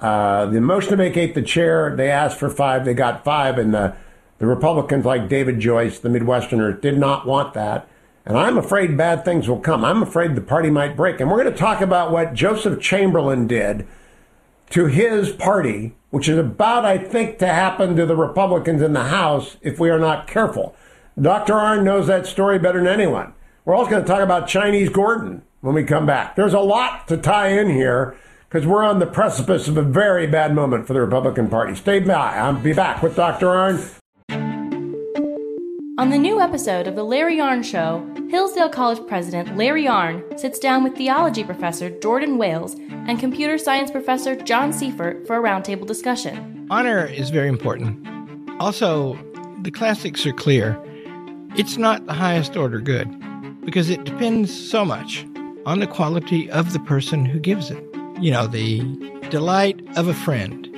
uh, 0.00 0.46
the 0.46 0.60
motion 0.60 0.90
to 0.90 0.96
vacate 0.96 1.34
the 1.34 1.42
chair, 1.42 1.94
they 1.94 2.10
asked 2.10 2.38
for 2.38 2.48
five, 2.48 2.86
they 2.86 2.94
got 2.94 3.24
five, 3.24 3.58
and 3.58 3.72
the, 3.72 3.94
the 4.42 4.48
Republicans, 4.48 5.04
like 5.04 5.28
David 5.28 5.60
Joyce, 5.60 6.00
the 6.00 6.08
Midwesterners, 6.08 6.80
did 6.80 6.98
not 6.98 7.28
want 7.28 7.54
that. 7.54 7.88
And 8.26 8.36
I'm 8.36 8.58
afraid 8.58 8.96
bad 8.96 9.24
things 9.24 9.48
will 9.48 9.60
come. 9.60 9.84
I'm 9.84 10.02
afraid 10.02 10.34
the 10.34 10.40
party 10.40 10.68
might 10.68 10.96
break. 10.96 11.20
And 11.20 11.30
we're 11.30 11.40
going 11.40 11.54
to 11.54 11.56
talk 11.56 11.80
about 11.80 12.10
what 12.10 12.34
Joseph 12.34 12.80
Chamberlain 12.80 13.46
did 13.46 13.86
to 14.70 14.86
his 14.86 15.30
party, 15.30 15.94
which 16.10 16.28
is 16.28 16.38
about, 16.38 16.84
I 16.84 16.98
think, 16.98 17.38
to 17.38 17.46
happen 17.46 17.94
to 17.94 18.04
the 18.04 18.16
Republicans 18.16 18.82
in 18.82 18.94
the 18.94 19.04
House 19.04 19.58
if 19.62 19.78
we 19.78 19.90
are 19.90 20.00
not 20.00 20.26
careful. 20.26 20.74
Dr. 21.20 21.52
Arnn 21.52 21.84
knows 21.84 22.08
that 22.08 22.26
story 22.26 22.58
better 22.58 22.80
than 22.80 22.88
anyone. 22.88 23.34
We're 23.64 23.76
also 23.76 23.92
going 23.92 24.02
to 24.02 24.08
talk 24.08 24.22
about 24.22 24.48
Chinese 24.48 24.88
Gordon 24.88 25.42
when 25.60 25.76
we 25.76 25.84
come 25.84 26.04
back. 26.04 26.34
There's 26.34 26.52
a 26.52 26.58
lot 26.58 27.06
to 27.06 27.16
tie 27.16 27.50
in 27.50 27.70
here 27.70 28.16
because 28.48 28.66
we're 28.66 28.82
on 28.82 28.98
the 28.98 29.06
precipice 29.06 29.68
of 29.68 29.76
a 29.76 29.82
very 29.82 30.26
bad 30.26 30.52
moment 30.52 30.88
for 30.88 30.94
the 30.94 31.00
Republican 31.00 31.48
Party. 31.48 31.76
Stay 31.76 32.00
by. 32.00 32.34
I'll 32.38 32.54
be 32.54 32.72
back 32.72 33.04
with 33.04 33.14
Dr. 33.14 33.46
Arnn. 33.46 34.00
On 35.98 36.10
the 36.10 36.18
new 36.18 36.40
episode 36.40 36.86
of 36.86 36.94
The 36.94 37.04
Larry 37.04 37.36
Arnn 37.36 37.62
Show, 37.62 38.06
Hillsdale 38.30 38.70
College 38.70 39.06
President 39.06 39.56
Larry 39.56 39.84
Arnn 39.84 40.38
sits 40.38 40.58
down 40.58 40.82
with 40.82 40.96
theology 40.96 41.44
professor 41.44 41.90
Jordan 42.00 42.38
Wales 42.38 42.76
and 42.90 43.18
computer 43.18 43.58
science 43.58 43.90
professor 43.90 44.34
John 44.34 44.72
Seifert 44.72 45.26
for 45.26 45.36
a 45.36 45.42
roundtable 45.42 45.86
discussion. 45.86 46.66
Honor 46.70 47.06
is 47.06 47.30
very 47.30 47.48
important. 47.48 48.06
Also, 48.58 49.18
the 49.62 49.70
classics 49.70 50.24
are 50.26 50.32
clear. 50.32 50.80
It's 51.56 51.76
not 51.76 52.06
the 52.06 52.14
highest 52.14 52.56
order 52.56 52.80
good 52.80 53.08
because 53.64 53.90
it 53.90 54.04
depends 54.04 54.52
so 54.52 54.84
much 54.84 55.26
on 55.66 55.80
the 55.80 55.86
quality 55.86 56.50
of 56.50 56.72
the 56.72 56.80
person 56.80 57.24
who 57.26 57.38
gives 57.38 57.70
it 57.70 57.84
you 58.22 58.30
know, 58.30 58.46
the 58.46 58.80
delight 59.30 59.80
of 59.96 60.06
a 60.06 60.14
friend. 60.14 60.68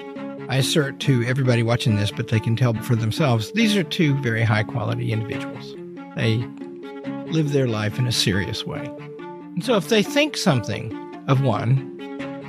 I 0.48 0.56
assert 0.56 1.00
to 1.00 1.24
everybody 1.24 1.62
watching 1.62 1.96
this, 1.96 2.10
but 2.10 2.28
they 2.28 2.38
can 2.38 2.54
tell 2.54 2.74
for 2.74 2.94
themselves, 2.94 3.52
these 3.52 3.76
are 3.76 3.82
two 3.82 4.14
very 4.20 4.42
high 4.42 4.62
quality 4.62 5.10
individuals. 5.12 5.74
They 6.16 6.36
live 7.32 7.52
their 7.52 7.66
life 7.66 7.98
in 7.98 8.06
a 8.06 8.12
serious 8.12 8.66
way. 8.66 8.84
And 9.18 9.64
so 9.64 9.76
if 9.76 9.88
they 9.88 10.02
think 10.02 10.36
something 10.36 10.92
of 11.28 11.42
one, 11.42 11.76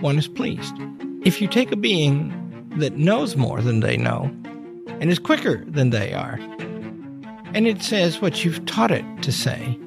one 0.01 0.17
is 0.17 0.27
pleased. 0.27 0.75
If 1.23 1.41
you 1.41 1.47
take 1.47 1.71
a 1.71 1.77
being 1.77 2.33
that 2.77 2.97
knows 2.97 3.35
more 3.35 3.61
than 3.61 3.79
they 3.79 3.95
know 3.95 4.29
and 4.99 5.09
is 5.09 5.19
quicker 5.19 5.63
than 5.65 5.91
they 5.91 6.13
are, 6.13 6.37
and 7.53 7.67
it 7.67 7.81
says 7.81 8.21
what 8.21 8.43
you've 8.43 8.65
taught 8.65 8.91
it 8.91 9.05
to 9.21 9.31
say, 9.31 9.79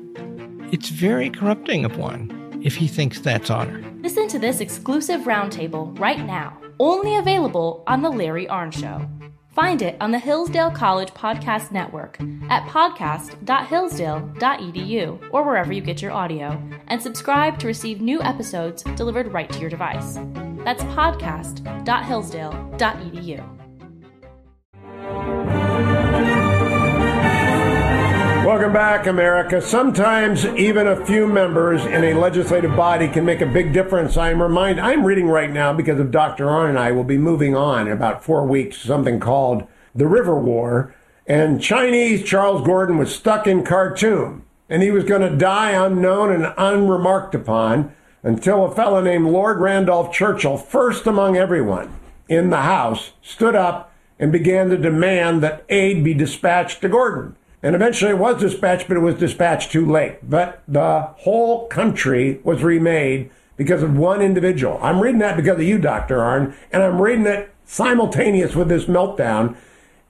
it's 0.73 0.89
very 0.89 1.29
corrupting 1.29 1.85
of 1.85 1.99
one 1.99 2.61
if 2.65 2.75
he 2.75 2.89
thinks 2.89 3.21
that's 3.21 3.51
honor. 3.51 3.85
Listen 4.01 4.27
to 4.29 4.39
this 4.39 4.61
exclusive 4.61 5.23
roundtable 5.23 5.99
right 5.99 6.25
now, 6.25 6.57
only 6.81 7.17
available 7.17 7.85
on 7.87 8.01
The 8.03 8.11
Larry 8.11 8.47
Arnn 8.47 8.73
Show. 8.73 9.09
Find 9.51 9.81
it 9.83 9.97
on 10.01 10.11
the 10.13 10.19
Hillsdale 10.19 10.71
College 10.71 11.13
Podcast 11.15 11.73
Network 11.73 12.19
at 12.49 12.63
podcast.hillsdale.edu 12.69 15.29
or 15.33 15.43
wherever 15.43 15.73
you 15.73 15.81
get 15.81 16.01
your 16.01 16.13
audio, 16.13 16.63
and 16.87 17.03
subscribe 17.03 17.59
to 17.59 17.67
receive 17.67 18.01
new 18.01 18.23
episodes 18.23 18.85
delivered 18.95 19.33
right 19.33 19.51
to 19.51 19.59
your 19.59 19.71
device. 19.71 20.21
That's 20.65 20.85
podcast.hillsdale.edu. 20.85 23.58
Welcome 28.49 28.73
back, 28.73 29.07
America. 29.07 29.61
Sometimes 29.61 30.47
even 30.47 30.87
a 30.87 31.05
few 31.05 31.27
members 31.27 31.85
in 31.85 32.03
a 32.03 32.15
legislative 32.15 32.75
body 32.75 33.07
can 33.07 33.27
make 33.27 33.43
a 33.43 33.47
big 33.47 33.75
difference. 33.75 34.17
I'm 34.17 34.41
remind 34.41 34.81
I'm 34.81 35.05
reading 35.05 35.29
right 35.29 35.51
now 35.51 35.75
because 35.75 36.01
of 36.01 36.11
Dr. 36.11 36.47
Arnn 36.47 36.71
and 36.71 36.79
I 36.79 36.91
will 36.93 37.05
be 37.05 37.19
moving 37.19 37.55
on 37.55 37.89
in 37.89 37.93
about 37.93 38.25
four 38.25 38.47
weeks, 38.47 38.79
something 38.79 39.21
called 39.21 39.67
The 39.95 40.07
River 40.07 40.41
War. 40.41 40.95
And 41.27 41.61
Chinese 41.61 42.25
Charles 42.25 42.67
Gordon 42.67 42.97
was 42.97 43.15
stuck 43.15 43.47
in 43.47 43.65
Khartoum 43.65 44.47
and 44.71 44.83
he 44.83 44.91
was 44.91 45.05
going 45.05 45.31
to 45.31 45.37
die 45.37 45.73
unknown 45.73 46.33
and 46.33 46.55
unremarked 46.57 47.35
upon 47.35 47.95
until 48.23 48.65
a 48.65 48.75
fellow 48.75 49.03
named 49.03 49.27
Lord 49.27 49.61
Randolph 49.61 50.11
Churchill, 50.11 50.57
first 50.57 51.07
among 51.07 51.37
everyone 51.37 51.93
in 52.31 52.49
the 52.49 52.63
House, 52.63 53.13
stood 53.21 53.55
up 53.55 53.93
and 54.19 54.33
began 54.33 54.71
to 54.71 54.79
demand 54.79 55.43
that 55.43 55.67
aid 55.69 56.03
be 56.03 56.15
dispatched 56.15 56.81
to 56.81 56.89
Gordon. 56.89 57.37
And 57.63 57.75
eventually 57.75 58.13
it 58.13 58.19
was 58.19 58.41
dispatched, 58.41 58.89
but 58.89 58.97
it 58.97 59.01
was 59.01 59.17
dispatched 59.17 59.73
too 59.73 59.85
late. 59.85 60.29
But 60.29 60.63
the 60.69 61.01
whole 61.19 61.67
country 61.69 62.41
was 62.45 62.63
remade 62.63 63.31
because 63.57 63.83
of 63.83 63.97
one 63.97 64.23
individual. 64.23 64.79
I'm 64.81 65.01
reading 65.01 65.19
that 65.21 65.37
because 65.37 65.57
of 65.57 65.63
you, 65.63 65.79
Dr. 65.79 66.19
Arnn, 66.19 66.55
and 66.73 66.83
I'm 66.83 67.03
reading 67.03 67.27
it 67.27 67.53
simultaneous 67.65 68.55
with 68.55 68.69
this 68.69 68.85
meltdown. 68.85 69.57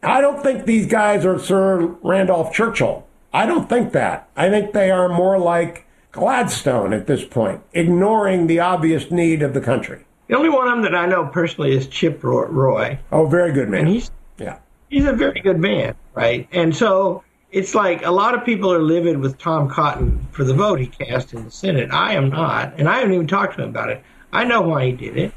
I 0.02 0.21
don't 0.21 0.43
think 0.43 0.64
these 0.64 0.87
guys 0.87 1.25
are 1.25 1.38
Sir 1.38 1.97
Randolph 2.02 2.52
Churchill. 2.52 3.07
I 3.33 3.47
don't 3.47 3.69
think 3.69 3.93
that. 3.93 4.28
I 4.37 4.49
think 4.50 4.73
they 4.73 4.90
are 4.90 5.09
more 5.09 5.38
like 5.38 5.87
Gladstone 6.12 6.93
at 6.93 7.07
this 7.07 7.25
point, 7.25 7.62
ignoring 7.73 8.47
the 8.47 8.61
obvious 8.61 9.11
need 9.11 9.43
of 9.43 9.55
the 9.55 9.61
country. 9.61 10.05
The 10.28 10.37
only 10.37 10.50
one 10.50 10.69
of 10.69 10.75
them 10.75 10.83
that 10.83 10.95
I 10.95 11.07
know 11.07 11.26
personally 11.26 11.73
is 11.73 11.87
Chip 11.87 12.23
Roy. 12.23 12.99
Oh, 13.11 13.26
very 13.26 13.52
good 13.52 13.69
man. 13.69 13.81
And 13.81 13.88
he's 13.88 14.11
yeah, 14.38 14.59
he's 14.88 15.07
a 15.07 15.12
very 15.12 15.40
good 15.40 15.59
man, 15.59 15.95
right? 16.14 16.49
And 16.52 16.75
so 16.76 17.25
it's 17.50 17.75
like 17.75 18.05
a 18.05 18.11
lot 18.11 18.35
of 18.35 18.45
people 18.45 18.73
are 18.73 18.81
livid 18.81 19.19
with 19.19 19.38
Tom 19.38 19.69
Cotton 19.69 20.26
for 20.33 20.45
the 20.45 20.55
vote 20.55 20.81
he 20.81 20.87
cast 20.87 21.33
in 21.33 21.45
the 21.45 21.50
Senate. 21.50 21.90
I 21.90 22.14
am 22.14 22.28
not, 22.28 22.75
and 22.78 22.88
I 22.88 22.99
haven't 22.99 23.14
even 23.14 23.26
talked 23.26 23.57
to 23.57 23.62
him 23.62 23.71
about 23.71 23.90
it. 23.90 24.02
I 24.33 24.45
know 24.45 24.61
why 24.61 24.87
he 24.87 24.93
did 24.93 25.17
it. 25.17 25.33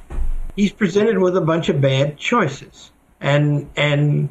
He's 0.56 0.74
presented 0.74 1.20
with 1.20 1.38
a 1.38 1.41
bunch 1.41 1.70
of 1.70 1.80
bad 1.80 2.18
choices, 2.18 2.91
and 3.22 3.70
and 3.77 4.30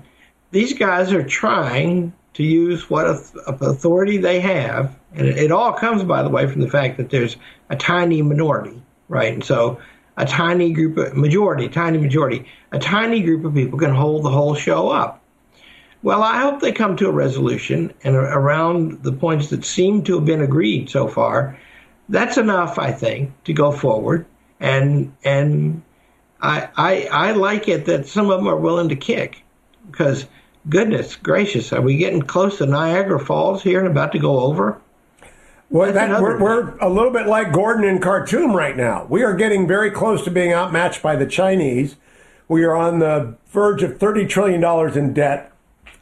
these 0.51 0.75
guys 0.75 1.13
are 1.13 1.23
trying 1.23 2.13
to 2.35 2.43
use 2.43 2.91
what 2.91 3.07
authority 3.47 4.19
they 4.19 4.41
have, 4.41 4.97
and 5.15 5.27
it, 5.27 5.51
all 5.51 5.73
comes, 5.73 6.03
by 6.05 6.23
the 6.23 6.29
way, 6.29 6.47
from 6.47 6.61
the 6.61 6.71
fact 6.71 6.97
that 6.99 7.11
there's 7.11 7.37
a 7.71 7.77
tiny 7.77 8.23
minority, 8.23 8.81
right? 9.09 9.33
And 9.33 9.43
so 9.43 9.81
a 10.17 10.27
tiny 10.27 10.73
group 10.73 10.97
of 10.99 11.17
majority, 11.17 11.69
tiny 11.69 11.99
majority, 11.99 12.47
a 12.73 12.79
tiny 12.79 13.21
group 13.23 13.45
of 13.45 13.55
people 13.55 13.79
can 13.79 13.95
hold 13.95 14.25
the 14.25 14.31
whole 14.31 14.55
show 14.55 14.91
up. 14.91 15.20
Well, 16.02 16.23
I 16.23 16.38
hope 16.38 16.61
they 16.61 16.73
come 16.73 16.97
to 16.97 17.09
a 17.09 17.12
resolution 17.12 17.92
and 18.02 18.16
around 18.16 19.02
the 19.02 19.12
points 19.12 19.49
that 19.50 19.64
seem 19.64 20.02
to 20.04 20.14
have 20.14 20.25
been 20.25 20.40
agreed 20.40 20.88
so 20.88 21.09
far. 21.09 21.59
That's 22.09 22.38
enough, 22.38 22.78
I 22.78 22.92
think, 22.92 23.33
to 23.45 23.52
go 23.52 23.71
forward. 23.71 24.26
And 24.59 25.14
and 25.25 25.83
I 26.40 26.69
I, 26.76 27.09
I 27.11 27.33
like 27.33 27.69
it 27.69 27.85
that 27.87 28.07
some 28.07 28.30
of 28.30 28.38
them 28.38 28.49
are 28.49 28.57
willing 28.57 28.88
to 28.88 28.97
kick 28.97 29.42
because 29.90 30.26
goodness 30.69 31.16
gracious, 31.16 31.73
are 31.73 31.80
we 31.80 31.97
getting 31.97 32.23
close 32.23 32.59
to 32.59 32.66
Niagara 32.66 33.19
Falls 33.19 33.62
here 33.62 33.80
and 33.80 33.88
about 33.88 34.12
to 34.12 34.19
go 34.19 34.40
over? 34.40 34.80
Well, 35.71 35.92
that, 35.92 36.21
we're, 36.21 36.38
we're 36.40 36.76
a 36.78 36.88
little 36.88 37.12
bit 37.12 37.28
like 37.28 37.52
Gordon 37.52 37.85
in 37.85 38.00
Khartoum 38.00 38.57
right 38.57 38.76
now. 38.76 39.07
We 39.09 39.23
are 39.23 39.35
getting 39.35 39.69
very 39.69 39.92
close 39.92 40.25
to 40.25 40.30
being 40.30 40.52
outmatched 40.52 41.00
by 41.00 41.14
the 41.14 41.26
Chinese. 41.26 41.95
We 42.49 42.64
are 42.64 42.75
on 42.75 42.99
the 42.99 43.37
verge 43.47 43.85
of 43.85 43.92
$30 43.92 44.28
trillion 44.28 44.99
in 44.99 45.12
debt 45.14 45.52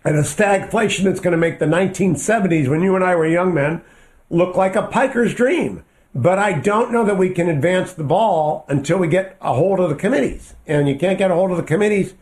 and 0.08 0.16
a 0.16 0.22
stagflation 0.22 1.04
that's 1.04 1.20
going 1.20 1.32
to 1.32 1.36
make 1.36 1.58
the 1.58 1.66
1970s, 1.66 2.66
when 2.66 2.80
you 2.80 2.94
and 2.94 3.04
I 3.04 3.14
were 3.14 3.26
young 3.26 3.52
men, 3.52 3.82
look 4.30 4.56
like 4.56 4.74
a 4.74 4.86
piker's 4.86 5.34
dream. 5.34 5.84
But 6.14 6.38
I 6.38 6.54
don't 6.54 6.90
know 6.90 7.04
that 7.04 7.18
we 7.18 7.28
can 7.28 7.50
advance 7.50 7.92
the 7.92 8.04
ball 8.04 8.64
until 8.68 8.96
we 8.96 9.08
get 9.08 9.36
a 9.42 9.52
hold 9.52 9.80
of 9.80 9.90
the 9.90 9.94
committees. 9.94 10.54
And 10.66 10.88
you 10.88 10.96
can't 10.96 11.18
get 11.18 11.30
a 11.30 11.34
hold 11.34 11.50
of 11.50 11.58
the 11.58 11.62
committees 11.62 12.14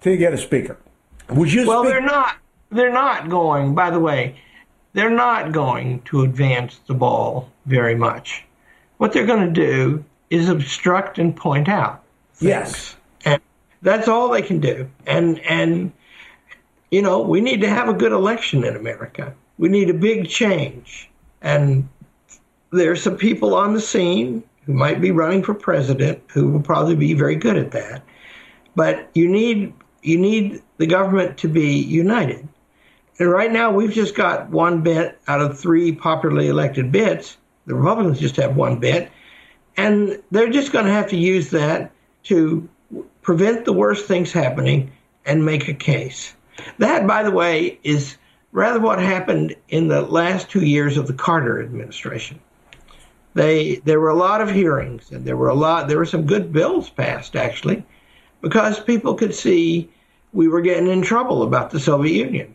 till 0.00 0.12
you 0.12 0.18
get 0.18 0.32
a 0.32 0.38
speaker. 0.38 0.78
Would 1.28 1.52
you 1.52 1.66
well, 1.66 1.82
speak- 1.82 1.92
they're 1.92 2.00
not. 2.00 2.36
They're 2.70 2.90
not 2.90 3.28
going. 3.28 3.74
By 3.74 3.90
the 3.90 4.00
way, 4.00 4.36
they're 4.94 5.10
not 5.10 5.52
going 5.52 6.00
to 6.06 6.22
advance 6.22 6.80
the 6.86 6.94
ball 6.94 7.50
very 7.66 7.94
much. 7.94 8.42
What 8.96 9.12
they're 9.12 9.26
going 9.26 9.52
to 9.52 9.52
do 9.52 10.02
is 10.30 10.48
obstruct 10.48 11.18
and 11.18 11.36
point 11.36 11.68
out. 11.68 12.02
Things. 12.32 12.48
Yes, 12.48 12.96
and 13.26 13.42
that's 13.82 14.08
all 14.08 14.30
they 14.30 14.42
can 14.42 14.60
do. 14.60 14.88
And 15.06 15.38
and 15.40 15.92
you 16.94 17.02
know, 17.02 17.20
we 17.20 17.40
need 17.40 17.60
to 17.60 17.68
have 17.68 17.88
a 17.88 17.92
good 17.92 18.12
election 18.12 18.62
in 18.62 18.76
America. 18.76 19.34
We 19.58 19.68
need 19.68 19.90
a 19.90 19.94
big 19.94 20.28
change. 20.28 21.10
And 21.42 21.88
there's 22.70 23.02
some 23.02 23.16
people 23.16 23.56
on 23.56 23.74
the 23.74 23.80
scene 23.80 24.44
who 24.64 24.74
might 24.74 25.00
be 25.00 25.10
running 25.10 25.42
for 25.42 25.54
president 25.54 26.22
who 26.28 26.52
will 26.52 26.62
probably 26.62 26.94
be 26.94 27.12
very 27.12 27.34
good 27.34 27.56
at 27.56 27.72
that. 27.72 28.04
But 28.76 29.10
you 29.12 29.28
need 29.28 29.74
you 30.02 30.18
need 30.18 30.62
the 30.76 30.86
government 30.86 31.36
to 31.38 31.48
be 31.48 31.78
united. 31.78 32.46
And 33.18 33.28
right 33.28 33.50
now 33.50 33.72
we've 33.72 33.92
just 33.92 34.14
got 34.14 34.50
one 34.50 34.82
bit 34.82 35.18
out 35.26 35.40
of 35.40 35.58
three 35.58 35.90
popularly 35.90 36.46
elected 36.46 36.92
bits. 36.92 37.38
The 37.66 37.74
Republicans 37.74 38.20
just 38.20 38.36
have 38.36 38.54
one 38.54 38.78
bit. 38.78 39.10
And 39.76 40.22
they're 40.30 40.50
just 40.50 40.70
going 40.70 40.84
to 40.84 40.92
have 40.92 41.08
to 41.10 41.16
use 41.16 41.50
that 41.50 41.90
to 42.24 42.68
prevent 43.22 43.64
the 43.64 43.72
worst 43.72 44.06
things 44.06 44.30
happening 44.30 44.92
and 45.26 45.44
make 45.44 45.66
a 45.66 45.74
case. 45.74 46.34
That, 46.78 47.06
by 47.06 47.22
the 47.22 47.30
way, 47.30 47.78
is 47.82 48.16
rather 48.52 48.80
what 48.80 49.00
happened 49.00 49.54
in 49.68 49.88
the 49.88 50.02
last 50.02 50.48
two 50.48 50.64
years 50.64 50.96
of 50.96 51.06
the 51.06 51.12
Carter 51.12 51.62
administration. 51.62 52.40
They 53.34 53.76
there 53.84 53.98
were 53.98 54.10
a 54.10 54.16
lot 54.16 54.40
of 54.40 54.50
hearings 54.50 55.10
and 55.10 55.24
there 55.24 55.36
were 55.36 55.48
a 55.48 55.54
lot 55.54 55.88
there 55.88 55.98
were 55.98 56.06
some 56.06 56.24
good 56.24 56.52
bills 56.52 56.88
passed 56.88 57.34
actually 57.34 57.84
because 58.40 58.78
people 58.78 59.14
could 59.14 59.34
see 59.34 59.90
we 60.32 60.46
were 60.46 60.60
getting 60.60 60.88
in 60.88 61.02
trouble 61.02 61.42
about 61.42 61.70
the 61.70 61.80
Soviet 61.80 62.26
Union. 62.26 62.54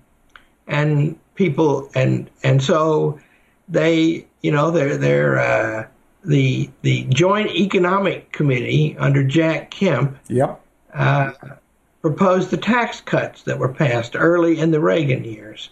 And 0.68 1.20
people 1.36 1.89
and 1.96 2.29
and 2.44 2.62
so 2.63 3.20
they 3.68 4.25
you 4.41 4.51
know 4.51 4.72
they're 4.72 4.98
they're 4.98 5.39
uh, 5.39 5.88
the 6.24 6.70
the 6.82 7.03
Joint 7.06 7.50
Economic 7.51 8.32
Committee 8.32 8.96
under 8.98 9.24
Jack 9.24 9.72
Kemp 9.72 10.18
yep. 10.27 10.62
Uh, 10.94 11.32
proposed 12.01 12.50
the 12.50 12.58
tax 12.58 13.01
cuts 13.01 13.44
that 13.44 13.60
were 13.60 13.74
passed 13.74 14.15
early 14.15 14.60
in 14.60 14.72
the 14.72 14.79
Reagan 14.79 15.24
years. 15.24 15.70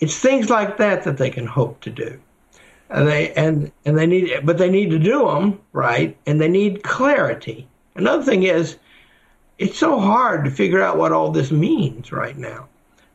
It's 0.00 0.18
things 0.18 0.50
like 0.50 0.76
that 0.78 1.04
that 1.04 1.16
they 1.16 1.30
can 1.30 1.46
hope 1.46 1.80
to 1.82 1.90
do. 1.90 2.20
And 2.90 3.08
they 3.08 3.32
and 3.32 3.72
and 3.86 3.96
they 3.96 4.06
need, 4.06 4.40
but 4.44 4.58
they 4.58 4.68
need 4.68 4.90
to 4.90 4.98
do 4.98 5.24
them 5.26 5.60
right, 5.72 6.16
and 6.26 6.40
they 6.40 6.48
need 6.48 6.82
clarity. 6.82 7.66
Another 7.94 8.22
thing 8.22 8.42
is, 8.42 8.76
it's 9.58 9.78
so 9.78 9.98
hard 9.98 10.44
to 10.44 10.50
figure 10.50 10.82
out 10.82 10.98
what 10.98 11.12
all 11.12 11.30
this 11.30 11.50
means 11.50 12.12
right 12.12 12.36
now. 12.36 12.68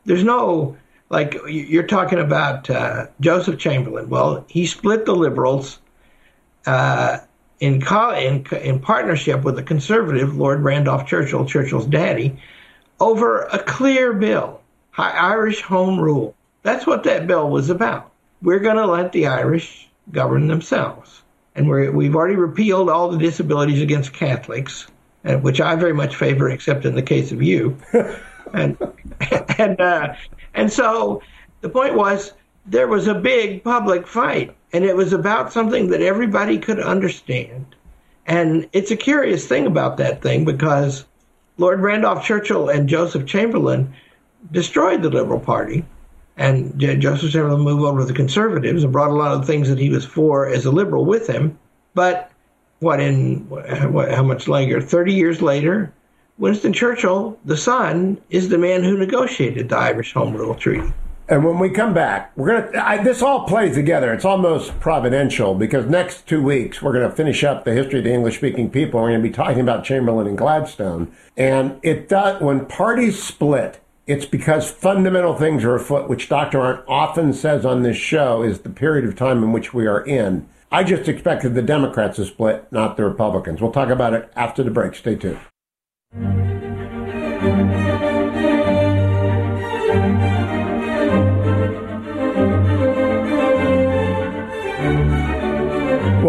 There's 0.04 0.24
no 0.24 0.76
like 1.10 1.36
you're 1.46 1.86
talking 1.86 2.18
about 2.18 2.68
uh, 2.68 3.06
Joseph 3.20 3.58
Chamberlain. 3.58 4.08
Well, 4.08 4.44
he 4.48 4.66
split 4.66 5.04
the 5.04 5.14
liberals 5.14 5.78
uh, 6.66 7.18
in, 7.60 7.82
in, 7.82 8.46
in 8.62 8.80
partnership 8.80 9.42
with 9.42 9.56
the 9.56 9.62
conservative 9.62 10.36
Lord 10.36 10.62
Randolph 10.62 11.06
Churchill, 11.06 11.44
Churchill's 11.44 11.86
daddy, 11.86 12.40
over 13.00 13.42
a 13.42 13.58
clear 13.58 14.12
bill, 14.12 14.60
Irish 14.96 15.62
Home 15.62 16.00
Rule. 16.00 16.34
That's 16.62 16.86
what 16.86 17.04
that 17.04 17.26
bill 17.26 17.50
was 17.50 17.70
about. 17.70 18.10
We're 18.42 18.58
going 18.58 18.76
to 18.76 18.86
let 18.86 19.12
the 19.12 19.26
Irish 19.26 19.88
govern 20.12 20.48
themselves. 20.48 21.22
And 21.54 21.68
we 21.68 22.04
have 22.04 22.14
already 22.14 22.36
repealed 22.36 22.88
all 22.88 23.08
the 23.10 23.18
disabilities 23.18 23.82
against 23.82 24.12
Catholics, 24.12 24.86
uh, 25.24 25.36
which 25.36 25.60
I 25.60 25.74
very 25.74 25.92
much 25.92 26.14
favor, 26.14 26.48
except 26.48 26.84
in 26.84 26.94
the 26.94 27.02
case 27.02 27.32
of 27.32 27.42
you. 27.42 27.76
and 28.52 28.76
and 29.58 29.80
uh, 29.80 30.14
and 30.54 30.72
so 30.72 31.22
the 31.60 31.68
point 31.68 31.94
was 31.94 32.32
there 32.66 32.86
was 32.86 33.08
a 33.08 33.14
big 33.14 33.64
public 33.64 34.06
fight 34.06 34.54
and 34.72 34.84
it 34.84 34.96
was 34.96 35.12
about 35.12 35.52
something 35.52 35.88
that 35.88 36.02
everybody 36.02 36.58
could 36.58 36.80
understand. 36.80 37.74
And 38.26 38.68
it's 38.72 38.90
a 38.90 38.96
curious 38.96 39.46
thing 39.46 39.66
about 39.66 39.96
that 39.96 40.20
thing 40.20 40.44
because 40.44 41.04
Lord 41.56 41.80
Randolph 41.80 42.24
Churchill 42.24 42.68
and 42.68 42.88
Joseph 42.88 43.26
Chamberlain 43.26 43.94
destroyed 44.52 45.02
the 45.02 45.10
Liberal 45.10 45.40
Party, 45.40 45.84
and 46.36 46.78
Joseph 46.78 47.32
Chamberlain 47.32 47.62
moved 47.62 47.82
over 47.82 48.00
to 48.00 48.06
the 48.06 48.12
Conservatives 48.12 48.84
and 48.84 48.92
brought 48.92 49.10
a 49.10 49.14
lot 49.14 49.32
of 49.32 49.40
the 49.40 49.46
things 49.46 49.68
that 49.68 49.78
he 49.78 49.90
was 49.90 50.04
for 50.04 50.46
as 50.46 50.66
a 50.66 50.70
liberal 50.70 51.04
with 51.04 51.26
him. 51.26 51.58
But 51.94 52.30
what 52.80 53.00
in 53.00 53.48
what, 53.48 54.10
how 54.10 54.22
much 54.22 54.46
later? 54.46 54.80
Thirty 54.80 55.14
years 55.14 55.42
later, 55.42 55.92
Winston 56.38 56.72
Churchill, 56.72 57.36
the 57.44 57.56
son, 57.56 58.20
is 58.30 58.48
the 58.48 58.58
man 58.58 58.84
who 58.84 58.96
negotiated 58.96 59.68
the 59.68 59.76
Irish 59.76 60.12
Home 60.12 60.36
Rule 60.36 60.54
Treaty. 60.54 60.92
And 61.30 61.44
when 61.44 61.58
we 61.58 61.68
come 61.68 61.92
back, 61.92 62.32
we're 62.36 62.62
gonna. 62.62 63.04
This 63.04 63.20
all 63.20 63.46
plays 63.46 63.74
together. 63.74 64.14
It's 64.14 64.24
almost 64.24 64.80
providential 64.80 65.54
because 65.54 65.84
next 65.84 66.26
two 66.26 66.42
weeks 66.42 66.80
we're 66.80 66.94
gonna 66.94 67.10
finish 67.10 67.44
up 67.44 67.64
the 67.64 67.74
history 67.74 67.98
of 67.98 68.04
the 68.06 68.12
English-speaking 68.12 68.70
people. 68.70 69.00
We're 69.00 69.10
gonna 69.10 69.22
be 69.22 69.30
talking 69.30 69.60
about 69.60 69.84
Chamberlain 69.84 70.26
and 70.26 70.38
Gladstone. 70.38 71.12
And 71.36 71.78
it 71.82 72.08
does 72.08 72.40
when 72.40 72.64
parties 72.64 73.22
split. 73.22 73.78
It's 74.06 74.24
because 74.24 74.70
fundamental 74.70 75.34
things 75.34 75.64
are 75.64 75.74
afoot, 75.74 76.08
which 76.08 76.30
Dr. 76.30 76.60
Arnn 76.60 76.82
often 76.88 77.34
says 77.34 77.66
on 77.66 77.82
this 77.82 77.98
show 77.98 78.42
is 78.42 78.60
the 78.60 78.70
period 78.70 79.04
of 79.04 79.14
time 79.14 79.42
in 79.42 79.52
which 79.52 79.74
we 79.74 79.86
are 79.86 80.00
in. 80.00 80.48
I 80.72 80.82
just 80.82 81.10
expected 81.10 81.54
the 81.54 81.60
Democrats 81.60 82.16
to 82.16 82.24
split, 82.24 82.66
not 82.72 82.96
the 82.96 83.04
Republicans. 83.04 83.60
We'll 83.60 83.70
talk 83.70 83.90
about 83.90 84.14
it 84.14 84.32
after 84.34 84.62
the 84.62 84.70
break. 84.70 84.94
Stay 84.94 85.16
tuned. 85.16 85.38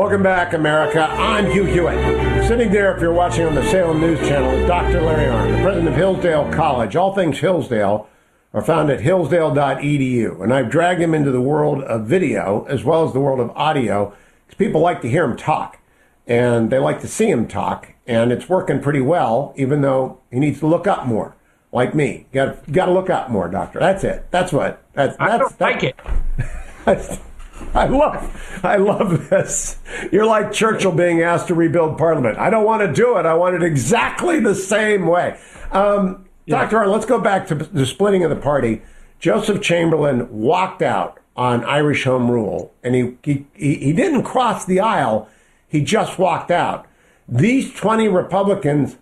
Welcome 0.09 0.23
back, 0.23 0.53
America. 0.53 1.03
I'm 1.03 1.51
Hugh 1.51 1.65
Hewitt. 1.65 2.47
Sitting 2.47 2.71
there, 2.71 2.95
if 2.95 2.99
you're 2.99 3.13
watching 3.13 3.45
on 3.45 3.53
the 3.53 3.61
Salem 3.69 4.01
News 4.01 4.17
Channel, 4.27 4.49
is 4.53 4.67
Dr. 4.67 5.01
Larry 5.03 5.27
Arnn, 5.31 5.55
the 5.55 5.61
president 5.61 5.87
of 5.87 5.95
Hillsdale 5.95 6.51
College. 6.51 6.95
All 6.95 7.13
things 7.13 7.37
Hillsdale 7.37 8.09
are 8.51 8.63
found 8.63 8.89
at 8.89 9.01
hillsdale.edu. 9.01 10.43
And 10.43 10.51
I've 10.51 10.71
dragged 10.71 10.99
him 10.99 11.13
into 11.13 11.29
the 11.29 11.39
world 11.39 11.83
of 11.83 12.07
video 12.07 12.65
as 12.67 12.83
well 12.83 13.05
as 13.05 13.13
the 13.13 13.19
world 13.19 13.39
of 13.39 13.51
audio 13.51 14.11
because 14.47 14.57
people 14.57 14.81
like 14.81 15.03
to 15.03 15.09
hear 15.11 15.23
him 15.23 15.37
talk 15.37 15.77
and 16.25 16.71
they 16.71 16.79
like 16.79 17.01
to 17.01 17.07
see 17.07 17.29
him 17.29 17.47
talk. 17.47 17.93
And 18.07 18.31
it's 18.31 18.49
working 18.49 18.81
pretty 18.81 19.01
well, 19.01 19.53
even 19.57 19.81
though 19.81 20.21
he 20.31 20.39
needs 20.39 20.57
to 20.61 20.65
look 20.65 20.87
up 20.87 21.05
more, 21.05 21.35
like 21.71 21.93
me. 21.93 22.25
Got 22.31 22.71
got 22.71 22.87
to 22.87 22.93
look 22.93 23.11
up 23.11 23.29
more, 23.29 23.47
doctor. 23.47 23.77
That's 23.77 24.03
it. 24.03 24.25
That's 24.31 24.51
what. 24.51 24.83
That's, 24.93 25.15
that's 25.17 25.31
I 25.31 25.37
don't 25.37 25.61
like 25.61 25.83
it. 25.83 27.19
I 27.73 27.87
love, 27.87 28.61
I 28.63 28.77
love 28.77 29.29
this. 29.29 29.77
You're 30.11 30.25
like 30.25 30.51
Churchill 30.51 30.91
being 30.91 31.21
asked 31.21 31.47
to 31.47 31.55
rebuild 31.55 31.97
Parliament. 31.97 32.37
I 32.37 32.49
don't 32.49 32.65
want 32.65 32.81
to 32.81 32.91
do 32.91 33.17
it. 33.17 33.25
I 33.25 33.33
want 33.33 33.55
it 33.55 33.63
exactly 33.63 34.39
the 34.39 34.55
same 34.55 35.07
way. 35.07 35.39
Um, 35.71 36.25
yeah. 36.45 36.63
Dr. 36.63 36.77
Arnn, 36.77 36.91
let's 36.91 37.05
go 37.05 37.19
back 37.19 37.47
to 37.47 37.55
the 37.55 37.85
splitting 37.85 38.23
of 38.23 38.29
the 38.29 38.35
party. 38.35 38.81
Joseph 39.19 39.61
Chamberlain 39.61 40.27
walked 40.31 40.81
out 40.81 41.19
on 41.35 41.63
Irish 41.65 42.05
Home 42.05 42.31
Rule, 42.31 42.73
and 42.83 42.95
he, 42.95 43.17
he, 43.23 43.45
he 43.53 43.93
didn't 43.93 44.23
cross 44.23 44.65
the 44.65 44.79
aisle. 44.79 45.29
He 45.67 45.81
just 45.81 46.17
walked 46.17 46.51
out. 46.51 46.87
These 47.27 47.73
20 47.73 48.07
Republicans, 48.07 48.97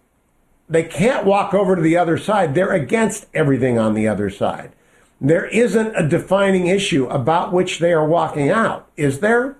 they 0.67 0.83
can't 0.83 1.25
walk 1.25 1.53
over 1.53 1.75
to 1.75 1.81
the 1.81 1.97
other 1.97 2.17
side. 2.17 2.53
They're 2.53 2.73
against 2.73 3.27
everything 3.33 3.79
on 3.79 3.93
the 3.93 4.07
other 4.07 4.29
side 4.29 4.73
there 5.19 5.45
isn't 5.47 5.95
a 5.95 6.07
defining 6.07 6.67
issue 6.67 7.07
about 7.07 7.51
which 7.51 7.79
they 7.79 7.91
are 7.91 8.05
walking 8.05 8.49
out, 8.49 8.87
is 8.95 9.19
there? 9.19 9.57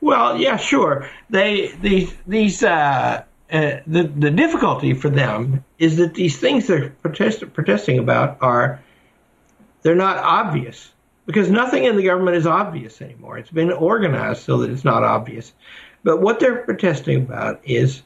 Well, 0.00 0.40
yeah, 0.40 0.56
sure. 0.56 1.10
They 1.28 1.72
these 1.82 2.14
these 2.26 2.62
uh, 2.62 3.24
uh, 3.52 3.76
the 3.86 4.04
the 4.04 4.30
difficulty 4.30 4.94
for 4.94 5.10
them 5.10 5.64
is 5.78 5.96
that 5.96 6.14
these 6.14 6.38
things 6.38 6.66
they're 6.66 6.90
protest, 6.90 7.52
protesting 7.52 7.98
about 7.98 8.38
are 8.40 8.80
they're 9.82 9.94
not 9.94 10.18
obvious 10.18 10.92
because 11.26 11.50
nothing 11.50 11.84
in 11.84 11.96
the 11.96 12.04
government 12.04 12.36
is 12.36 12.46
obvious 12.46 13.02
anymore. 13.02 13.36
It's 13.36 13.50
been 13.50 13.72
organized 13.72 14.42
so 14.42 14.58
that 14.58 14.70
it's 14.70 14.84
not 14.84 15.02
obvious. 15.02 15.52
But 16.02 16.22
what 16.22 16.40
they're 16.40 16.62
protesting 16.64 17.16
about 17.16 17.60
is 17.64 18.02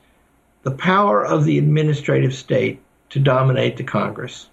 the 0.62 0.72
power 0.72 1.24
of 1.24 1.44
the 1.44 1.58
administrative 1.58 2.34
state 2.34 2.80
to 3.10 3.20
dominate 3.20 3.76
the 3.76 3.84
Congress 3.84 4.48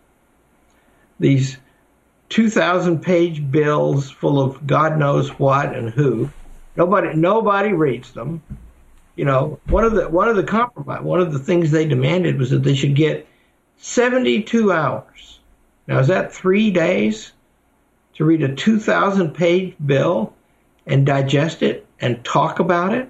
these 1.21 1.57
2,000 2.29 3.01
page 3.01 3.49
bills 3.51 4.09
full 4.09 4.41
of 4.41 4.65
God 4.65 4.97
knows 4.97 5.29
what 5.39 5.73
and 5.75 5.89
who. 5.89 6.29
Nobody, 6.75 7.13
nobody 7.13 7.73
reads 7.73 8.11
them. 8.13 8.41
You 9.15 9.25
know, 9.25 9.59
one 9.67 9.83
of 9.83 9.93
the 9.93 10.09
one 10.09 10.29
of 10.29 10.35
the 10.35 10.43
compromise, 10.43 11.03
one 11.03 11.19
of 11.19 11.31
the 11.31 11.39
things 11.39 11.69
they 11.69 11.85
demanded 11.85 12.39
was 12.39 12.49
that 12.49 12.63
they 12.63 12.73
should 12.73 12.95
get 12.95 13.27
72 13.77 14.71
hours. 14.71 15.39
Now, 15.85 15.99
is 15.99 16.07
that 16.07 16.33
three 16.33 16.71
days 16.71 17.33
to 18.15 18.25
read 18.25 18.41
a 18.41 18.55
2,000 18.55 19.31
page 19.31 19.75
bill 19.85 20.33
and 20.87 21.05
digest 21.05 21.61
it 21.61 21.85
and 21.99 22.23
talk 22.23 22.59
about 22.59 22.93
it? 22.93 23.09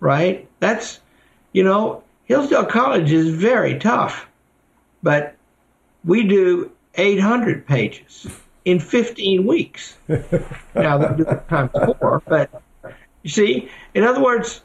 Right? 0.00 0.48
That's, 0.58 1.00
you 1.52 1.62
know, 1.62 2.02
Hillsdale 2.24 2.66
College 2.66 3.12
is 3.12 3.30
very 3.30 3.78
tough, 3.78 4.28
but 5.02 5.36
we 6.04 6.24
do 6.24 6.72
800 6.94 7.66
pages 7.66 8.26
in 8.64 8.78
15 8.78 9.46
weeks. 9.46 9.96
now 10.74 10.98
they 10.98 11.16
do 11.16 11.28
it 11.28 11.48
times 11.48 11.70
four, 11.72 12.22
but 12.26 12.62
you 13.22 13.30
see, 13.30 13.68
in 13.94 14.04
other 14.04 14.22
words, 14.22 14.62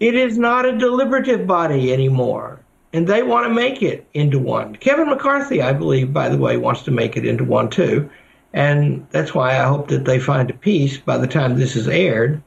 it 0.00 0.14
is 0.14 0.38
not 0.38 0.66
a 0.66 0.76
deliberative 0.76 1.46
body 1.46 1.92
anymore. 1.92 2.60
And 2.92 3.06
they 3.06 3.22
want 3.22 3.46
to 3.46 3.52
make 3.52 3.82
it 3.82 4.06
into 4.14 4.38
one. 4.38 4.76
Kevin 4.76 5.08
McCarthy, 5.08 5.60
I 5.60 5.72
believe, 5.72 6.12
by 6.12 6.28
the 6.28 6.38
way, 6.38 6.56
wants 6.56 6.82
to 6.84 6.90
make 6.90 7.16
it 7.16 7.26
into 7.26 7.44
one 7.44 7.68
too. 7.68 8.08
And 8.54 9.06
that's 9.10 9.34
why 9.34 9.58
I 9.58 9.64
hope 9.64 9.88
that 9.88 10.06
they 10.06 10.18
find 10.18 10.48
a 10.48 10.54
peace 10.54 10.96
by 10.96 11.18
the 11.18 11.26
time 11.26 11.58
this 11.58 11.76
is 11.76 11.88
aired. 11.88 12.42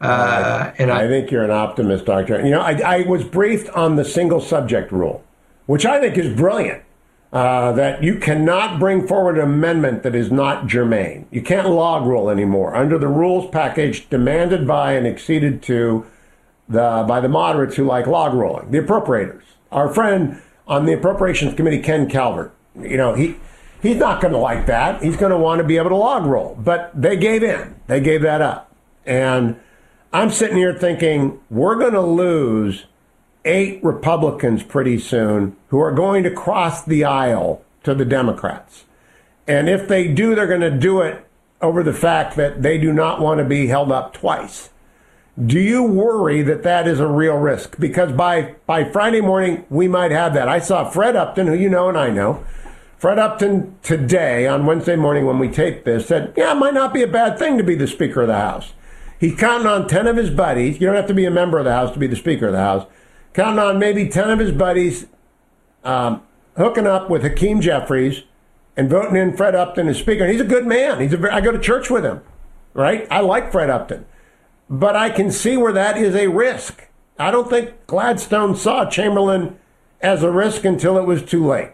Uh, 0.00 0.70
and 0.78 0.92
I, 0.92 1.04
I, 1.04 1.08
think 1.08 1.32
you're 1.32 1.42
an 1.42 1.50
optimist, 1.50 2.04
Doctor. 2.04 2.40
You 2.44 2.52
know, 2.52 2.60
I, 2.60 2.80
I 2.84 3.00
was 3.08 3.24
briefed 3.24 3.68
on 3.70 3.96
the 3.96 4.04
single 4.04 4.40
subject 4.40 4.92
rule, 4.92 5.24
which 5.66 5.84
I 5.84 5.98
think 6.00 6.16
is 6.16 6.36
brilliant. 6.36 6.84
Uh, 7.32 7.72
that 7.72 8.02
you 8.02 8.16
cannot 8.16 8.78
bring 8.78 9.06
forward 9.06 9.36
an 9.36 9.44
amendment 9.44 10.02
that 10.02 10.14
is 10.14 10.30
not 10.30 10.66
germane. 10.66 11.26
You 11.30 11.42
can't 11.42 11.68
log 11.68 12.06
rule 12.06 12.30
anymore 12.30 12.74
under 12.74 12.98
the 12.98 13.08
rules 13.08 13.50
package 13.50 14.08
demanded 14.08 14.66
by 14.66 14.92
and 14.92 15.06
acceded 15.06 15.62
to 15.64 16.06
the 16.68 17.04
by 17.06 17.20
the 17.20 17.28
moderates 17.28 17.76
who 17.76 17.84
like 17.84 18.06
log 18.06 18.34
rolling, 18.34 18.70
the 18.70 18.78
appropriators. 18.78 19.42
Our 19.70 19.92
friend 19.92 20.40
on 20.66 20.86
the 20.86 20.94
appropriations 20.94 21.54
committee, 21.54 21.80
Ken 21.80 22.08
Calvert, 22.08 22.52
you 22.78 22.96
know 22.96 23.14
he. 23.14 23.36
He's 23.80 23.96
not 23.96 24.20
going 24.20 24.32
to 24.32 24.38
like 24.38 24.66
that. 24.66 25.04
He's 25.04 25.16
going 25.16 25.30
to 25.30 25.38
want 25.38 25.60
to 25.60 25.64
be 25.64 25.76
able 25.76 25.90
to 25.90 25.96
log 25.96 26.26
roll. 26.26 26.58
But 26.60 26.90
they 27.00 27.16
gave 27.16 27.44
in. 27.44 27.76
They 27.86 28.00
gave 28.00 28.22
that 28.22 28.42
up. 28.42 28.74
And 29.06 29.54
I'm 30.12 30.30
sitting 30.30 30.56
here 30.56 30.74
thinking 30.74 31.38
we're 31.48 31.76
going 31.76 31.92
to 31.92 32.00
lose 32.00 32.86
eight 33.44 33.82
Republicans 33.82 34.62
pretty 34.62 34.98
soon 34.98 35.56
who 35.68 35.78
are 35.80 35.92
going 35.92 36.22
to 36.24 36.30
cross 36.30 36.84
the 36.84 37.04
aisle 37.04 37.62
to 37.84 37.94
the 37.94 38.04
Democrats. 38.04 38.84
And 39.46 39.68
if 39.68 39.88
they 39.88 40.08
do, 40.08 40.34
they're 40.34 40.46
going 40.46 40.60
to 40.60 40.70
do 40.70 41.00
it 41.00 41.24
over 41.60 41.82
the 41.82 41.94
fact 41.94 42.36
that 42.36 42.62
they 42.62 42.78
do 42.78 42.92
not 42.92 43.20
want 43.20 43.38
to 43.38 43.44
be 43.44 43.66
held 43.66 43.90
up 43.90 44.12
twice. 44.12 44.70
Do 45.44 45.58
you 45.58 45.84
worry 45.84 46.42
that 46.42 46.64
that 46.64 46.88
is 46.88 47.00
a 47.00 47.06
real 47.06 47.36
risk? 47.36 47.78
Because 47.78 48.12
by, 48.12 48.56
by 48.66 48.90
Friday 48.90 49.20
morning, 49.20 49.64
we 49.70 49.86
might 49.86 50.10
have 50.10 50.34
that. 50.34 50.48
I 50.48 50.58
saw 50.58 50.88
Fred 50.88 51.16
Upton, 51.16 51.46
who 51.46 51.54
you 51.54 51.68
know 51.68 51.88
and 51.88 51.96
I 51.96 52.10
know. 52.10 52.44
Fred 52.98 53.20
Upton 53.20 53.76
today, 53.82 54.48
on 54.48 54.66
Wednesday 54.66 54.96
morning 54.96 55.24
when 55.24 55.38
we 55.38 55.48
taped 55.48 55.84
this, 55.84 56.08
said, 56.08 56.34
Yeah, 56.36 56.52
it 56.52 56.56
might 56.56 56.74
not 56.74 56.92
be 56.92 57.02
a 57.02 57.08
bad 57.08 57.38
thing 57.38 57.56
to 57.56 57.62
be 57.62 57.76
the 57.76 57.86
Speaker 57.86 58.22
of 58.22 58.26
the 58.26 58.34
House. 58.34 58.72
He's 59.20 59.38
counting 59.38 59.68
on 59.68 59.86
10 59.86 60.08
of 60.08 60.16
his 60.16 60.30
buddies. 60.30 60.80
You 60.80 60.86
don't 60.88 60.96
have 60.96 61.06
to 61.06 61.14
be 61.14 61.24
a 61.24 61.30
member 61.30 61.58
of 61.58 61.64
the 61.64 61.72
House 61.72 61.92
to 61.92 61.98
be 61.98 62.08
the 62.08 62.16
Speaker 62.16 62.46
of 62.46 62.52
the 62.52 62.58
House. 62.58 62.86
Counting 63.38 63.60
on 63.60 63.78
maybe 63.78 64.08
10 64.08 64.30
of 64.30 64.40
his 64.40 64.50
buddies 64.50 65.06
um, 65.84 66.22
hooking 66.56 66.88
up 66.88 67.08
with 67.08 67.22
Hakeem 67.22 67.60
Jeffries 67.60 68.24
and 68.76 68.90
voting 68.90 69.14
in 69.14 69.36
Fred 69.36 69.54
Upton 69.54 69.86
as 69.86 69.96
Speaker. 69.96 70.24
And 70.24 70.32
he's 70.32 70.40
a 70.40 70.44
good 70.44 70.66
man. 70.66 71.00
He's 71.00 71.12
a, 71.12 71.32
I 71.32 71.40
go 71.40 71.52
to 71.52 71.58
church 71.60 71.88
with 71.88 72.04
him, 72.04 72.20
right? 72.74 73.06
I 73.12 73.20
like 73.20 73.52
Fred 73.52 73.70
Upton. 73.70 74.06
But 74.68 74.96
I 74.96 75.10
can 75.10 75.30
see 75.30 75.56
where 75.56 75.72
that 75.72 75.96
is 75.96 76.16
a 76.16 76.26
risk. 76.26 76.88
I 77.16 77.30
don't 77.30 77.48
think 77.48 77.86
Gladstone 77.86 78.56
saw 78.56 78.86
Chamberlain 78.86 79.56
as 80.00 80.24
a 80.24 80.32
risk 80.32 80.64
until 80.64 80.98
it 80.98 81.06
was 81.06 81.22
too 81.22 81.46
late. 81.46 81.70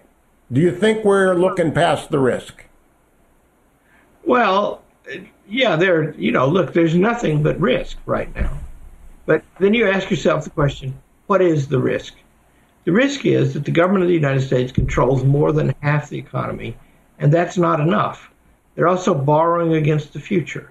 Do 0.53 0.61
you 0.61 0.71
think 0.71 1.03
we're 1.03 1.33
looking 1.33 1.73
past 1.73 2.11
the 2.11 2.19
risk? 2.19 2.63
Well, 4.23 4.83
yeah, 5.49 5.77
there, 5.77 6.13
you 6.13 6.31
know, 6.31 6.47
look, 6.47 6.75
there's 6.75 6.95
nothing 6.95 7.43
but 7.43 7.59
risk 7.59 7.97
right 8.05 8.35
now. 8.37 8.53
But 9.25 9.43
then 9.59 9.73
you 9.73 9.89
ask 9.89 10.11
yourself 10.11 10.45
the 10.45 10.51
question 10.51 11.01
what 11.27 11.41
is 11.41 11.69
the 11.69 11.79
risk? 11.79 12.15
The 12.85 12.93
risk 12.93 13.25
is 13.25 13.55
that 13.55 13.65
the 13.65 13.71
government 13.71 14.03
of 14.03 14.09
the 14.09 14.15
United 14.15 14.43
States 14.43 14.71
controls 14.71 15.25
more 15.25 15.53
than 15.53 15.75
half 15.81 16.11
the 16.11 16.19
economy, 16.19 16.77
and 17.19 17.33
that's 17.33 17.57
not 17.57 17.81
enough. 17.81 18.31
They're 18.75 18.89
also 18.89 19.15
borrowing 19.15 19.75
against 19.75 20.13
the 20.13 20.21
future, 20.21 20.71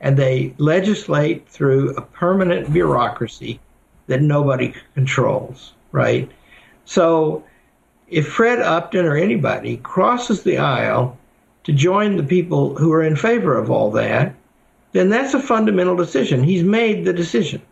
and 0.00 0.16
they 0.16 0.54
legislate 0.58 1.48
through 1.48 1.90
a 1.90 2.02
permanent 2.02 2.72
bureaucracy 2.72 3.60
that 4.06 4.20
nobody 4.20 4.74
controls, 4.94 5.74
right? 5.92 6.30
So 6.84 7.44
if 8.08 8.28
Fred 8.28 8.60
Upton 8.60 9.06
or 9.06 9.16
anybody 9.16 9.76
crosses 9.78 10.42
the 10.42 10.58
aisle 10.58 11.16
to 11.64 11.72
join 11.72 12.16
the 12.16 12.22
people 12.22 12.76
who 12.76 12.92
are 12.92 13.02
in 13.02 13.16
favor 13.16 13.56
of 13.56 13.70
all 13.70 13.90
that, 13.92 14.34
then 14.92 15.08
that's 15.08 15.34
a 15.34 15.40
fundamental 15.40 15.96
decision. 15.96 16.42
He's 16.42 16.62
made 16.62 17.04
the 17.04 17.12
decision. 17.12 17.62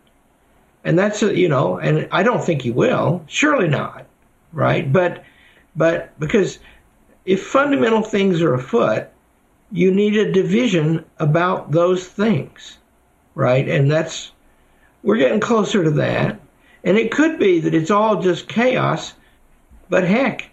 And 0.83 0.99
that's, 0.99 1.23
uh, 1.23 1.31
you 1.31 1.47
know, 1.47 1.77
and 1.77 2.07
I 2.11 2.23
don't 2.23 2.43
think 2.43 2.61
he 2.61 2.71
will. 2.71 3.23
Surely 3.27 3.67
not. 3.67 4.05
Right. 4.51 4.91
But, 4.91 5.23
but 5.75 6.17
because 6.19 6.59
if 7.25 7.45
fundamental 7.45 8.01
things 8.01 8.41
are 8.41 8.53
afoot, 8.53 9.07
you 9.71 9.91
need 9.91 10.15
a 10.17 10.31
division 10.31 11.05
about 11.19 11.71
those 11.71 12.07
things. 12.07 12.77
Right. 13.33 13.67
And 13.67 13.89
that's, 13.89 14.31
we're 15.01 15.17
getting 15.17 15.39
closer 15.39 15.83
to 15.83 15.91
that. 15.91 16.39
And 16.83 16.97
it 16.97 17.11
could 17.11 17.39
be 17.39 17.61
that 17.61 17.73
it's 17.73 17.91
all 17.91 18.21
just 18.21 18.49
chaos, 18.49 19.13
but 19.89 20.03
heck, 20.03 20.49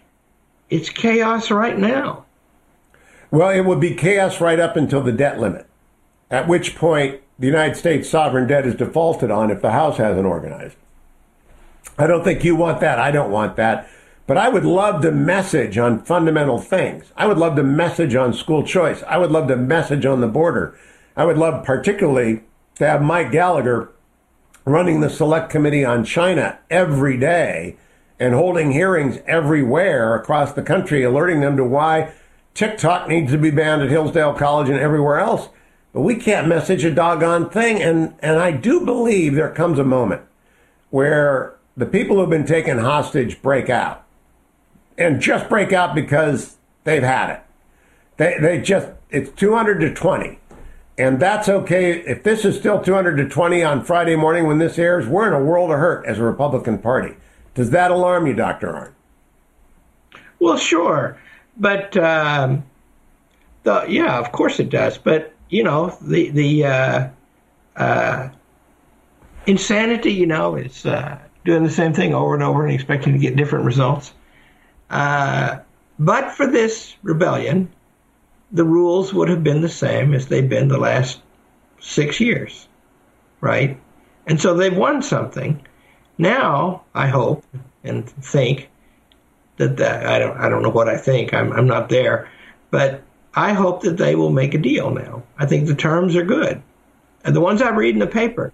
it's 0.69 0.89
chaos 0.89 1.51
right 1.51 1.77
now. 1.77 2.25
Well, 3.29 3.49
it 3.49 3.61
would 3.61 3.79
be 3.79 3.95
chaos 3.95 4.41
right 4.41 4.59
up 4.59 4.75
until 4.75 5.01
the 5.01 5.11
debt 5.11 5.39
limit, 5.39 5.67
at 6.29 6.47
which 6.47 6.75
point 6.75 7.20
the 7.41 7.47
United 7.47 7.75
States 7.75 8.07
sovereign 8.07 8.45
debt 8.45 8.67
is 8.67 8.75
defaulted 8.75 9.31
on 9.31 9.49
if 9.49 9.63
the 9.63 9.71
House 9.71 9.97
hasn't 9.97 10.27
organized. 10.27 10.75
I 11.97 12.05
don't 12.05 12.23
think 12.23 12.43
you 12.43 12.55
want 12.55 12.79
that. 12.81 12.99
I 12.99 13.09
don't 13.09 13.31
want 13.31 13.55
that. 13.55 13.89
But 14.27 14.37
I 14.37 14.47
would 14.47 14.63
love 14.63 15.01
to 15.01 15.11
message 15.11 15.75
on 15.79 16.03
fundamental 16.03 16.59
things. 16.59 17.11
I 17.17 17.25
would 17.25 17.39
love 17.39 17.55
to 17.55 17.63
message 17.63 18.13
on 18.13 18.35
school 18.35 18.63
choice. 18.63 19.01
I 19.07 19.17
would 19.17 19.31
love 19.31 19.47
to 19.47 19.55
message 19.55 20.05
on 20.05 20.21
the 20.21 20.27
border. 20.27 20.77
I 21.17 21.25
would 21.25 21.39
love 21.39 21.65
particularly 21.65 22.43
to 22.75 22.87
have 22.87 23.01
Mike 23.01 23.31
Gallagher 23.31 23.89
running 24.63 25.01
the 25.01 25.09
select 25.09 25.49
committee 25.49 25.83
on 25.83 26.05
China 26.05 26.59
every 26.69 27.17
day 27.17 27.75
and 28.19 28.35
holding 28.35 28.71
hearings 28.71 29.17
everywhere 29.25 30.13
across 30.13 30.53
the 30.53 30.61
country, 30.61 31.01
alerting 31.01 31.41
them 31.41 31.57
to 31.57 31.63
why 31.63 32.13
TikTok 32.53 33.07
needs 33.07 33.31
to 33.31 33.39
be 33.39 33.49
banned 33.49 33.81
at 33.81 33.89
Hillsdale 33.89 34.35
College 34.35 34.69
and 34.69 34.79
everywhere 34.79 35.19
else. 35.19 35.49
But 35.93 36.01
we 36.01 36.15
can't 36.15 36.47
message 36.47 36.83
a 36.85 36.93
doggone 36.93 37.49
thing. 37.49 37.81
And, 37.81 38.15
and 38.19 38.39
I 38.39 38.51
do 38.51 38.85
believe 38.85 39.35
there 39.35 39.51
comes 39.51 39.77
a 39.77 39.83
moment 39.83 40.21
where 40.89 41.55
the 41.75 41.85
people 41.85 42.17
who've 42.17 42.29
been 42.29 42.45
taken 42.45 42.77
hostage 42.77 43.41
break 43.41 43.69
out 43.69 44.05
and 44.97 45.21
just 45.21 45.49
break 45.49 45.73
out 45.73 45.95
because 45.95 46.57
they've 46.83 47.03
had 47.03 47.29
it. 47.29 47.41
They, 48.17 48.37
they 48.39 48.61
just, 48.61 48.89
it's 49.09 49.31
200 49.31 49.79
to 49.79 49.93
20. 49.93 50.39
And 50.97 51.19
that's 51.19 51.49
okay. 51.49 51.99
If 52.01 52.23
this 52.23 52.45
is 52.45 52.57
still 52.57 52.81
200 52.81 53.15
to 53.17 53.27
20 53.27 53.63
on 53.63 53.83
Friday 53.83 54.15
morning 54.15 54.45
when 54.45 54.59
this 54.59 54.77
airs, 54.77 55.07
we're 55.07 55.27
in 55.27 55.33
a 55.33 55.43
world 55.43 55.71
of 55.71 55.79
hurt 55.79 56.05
as 56.05 56.19
a 56.19 56.23
Republican 56.23 56.77
Party. 56.77 57.15
Does 57.55 57.71
that 57.71 57.91
alarm 57.91 58.27
you, 58.27 58.33
Dr. 58.33 58.67
Arnn? 58.67 60.21
Well, 60.39 60.57
sure. 60.57 61.17
But 61.57 61.97
um, 61.97 62.63
the, 63.63 63.85
yeah, 63.87 64.19
of 64.19 64.31
course 64.31 64.59
it 64.59 64.69
does. 64.69 64.97
But 64.97 65.33
you 65.51 65.63
know, 65.63 65.95
the 66.01 66.29
the 66.31 66.65
uh, 66.65 67.09
uh, 67.75 68.29
insanity, 69.45 70.11
you 70.13 70.25
know, 70.25 70.55
is 70.55 70.85
uh, 70.85 71.19
doing 71.45 71.63
the 71.63 71.69
same 71.69 71.93
thing 71.93 72.15
over 72.15 72.33
and 72.33 72.41
over 72.41 72.65
and 72.65 72.73
expecting 72.73 73.13
to 73.13 73.19
get 73.19 73.35
different 73.35 73.65
results. 73.65 74.13
Uh, 74.89 75.59
but 75.99 76.31
for 76.31 76.47
this 76.47 76.95
rebellion, 77.03 77.69
the 78.51 78.63
rules 78.63 79.13
would 79.13 79.29
have 79.29 79.43
been 79.43 79.61
the 79.61 79.69
same 79.69 80.13
as 80.13 80.27
they've 80.27 80.49
been 80.49 80.69
the 80.69 80.77
last 80.77 81.21
six 81.79 82.19
years, 82.19 82.67
right? 83.41 83.77
And 84.27 84.39
so 84.39 84.53
they've 84.53 84.75
won 84.75 85.01
something. 85.01 85.61
Now, 86.17 86.83
I 86.95 87.07
hope 87.07 87.43
and 87.83 88.07
think 88.07 88.69
that, 89.57 89.77
that 89.77 90.05
I 90.05 90.17
don't 90.17 90.37
I 90.37 90.47
don't 90.47 90.63
know 90.63 90.69
what 90.69 90.87
I 90.87 90.97
think. 90.97 91.33
I'm 91.33 91.51
I'm 91.51 91.67
not 91.67 91.89
there, 91.89 92.29
but 92.69 93.03
I 93.33 93.53
hope 93.53 93.81
that 93.81 93.97
they 93.97 94.15
will 94.15 94.29
make 94.29 94.53
a 94.53 94.57
deal 94.57 94.91
now. 94.91 95.23
I 95.37 95.45
think 95.45 95.67
the 95.67 95.75
terms 95.75 96.15
are 96.15 96.25
good, 96.25 96.61
and 97.23 97.35
the 97.35 97.41
ones 97.41 97.61
I 97.61 97.69
read 97.69 97.95
in 97.95 97.99
the 97.99 98.07
paper. 98.07 98.53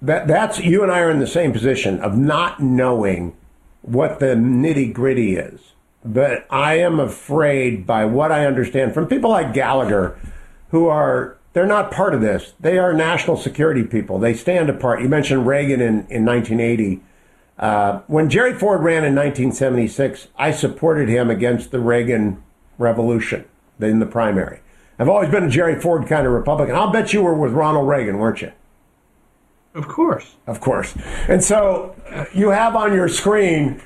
That 0.00 0.26
that's 0.28 0.60
you 0.60 0.82
and 0.82 0.92
I 0.92 1.00
are 1.00 1.10
in 1.10 1.18
the 1.18 1.26
same 1.26 1.52
position 1.52 1.98
of 2.00 2.16
not 2.16 2.62
knowing 2.62 3.34
what 3.82 4.20
the 4.20 4.34
nitty 4.34 4.92
gritty 4.92 5.36
is. 5.36 5.60
But 6.04 6.46
I 6.50 6.78
am 6.78 7.00
afraid 7.00 7.86
by 7.86 8.04
what 8.04 8.30
I 8.30 8.46
understand 8.46 8.92
from 8.92 9.06
people 9.06 9.30
like 9.30 9.54
Gallagher, 9.54 10.18
who 10.70 10.86
are 10.86 11.38
they're 11.54 11.66
not 11.66 11.90
part 11.90 12.14
of 12.14 12.20
this. 12.20 12.52
They 12.60 12.78
are 12.78 12.92
national 12.92 13.36
security 13.36 13.84
people. 13.84 14.18
They 14.18 14.34
stand 14.34 14.68
apart. 14.68 15.00
You 15.02 15.08
mentioned 15.08 15.46
Reagan 15.46 15.80
in, 15.80 16.06
in 16.10 16.24
1980 16.24 17.00
uh, 17.58 18.00
when 18.06 18.28
Jerry 18.28 18.52
Ford 18.52 18.82
ran 18.82 19.04
in 19.04 19.14
1976, 19.14 20.28
I 20.36 20.50
supported 20.50 21.08
him 21.08 21.30
against 21.30 21.70
the 21.70 21.78
Reagan 21.78 22.42
Revolution 22.78 23.44
in 23.80 23.98
the 23.98 24.06
primary. 24.06 24.60
I've 24.98 25.08
always 25.08 25.30
been 25.30 25.44
a 25.44 25.50
Jerry 25.50 25.80
Ford 25.80 26.06
kind 26.06 26.26
of 26.26 26.32
Republican. 26.32 26.76
I'll 26.76 26.90
bet 26.90 27.12
you 27.12 27.22
were 27.22 27.34
with 27.34 27.52
Ronald 27.52 27.88
Reagan, 27.88 28.18
weren't 28.18 28.42
you? 28.42 28.52
Of 29.74 29.88
course. 29.88 30.36
Of 30.46 30.60
course. 30.60 30.94
And 31.28 31.42
so 31.42 31.96
uh, 32.10 32.26
you 32.32 32.50
have 32.50 32.76
on 32.76 32.92
your 32.92 33.08
screen 33.08 33.82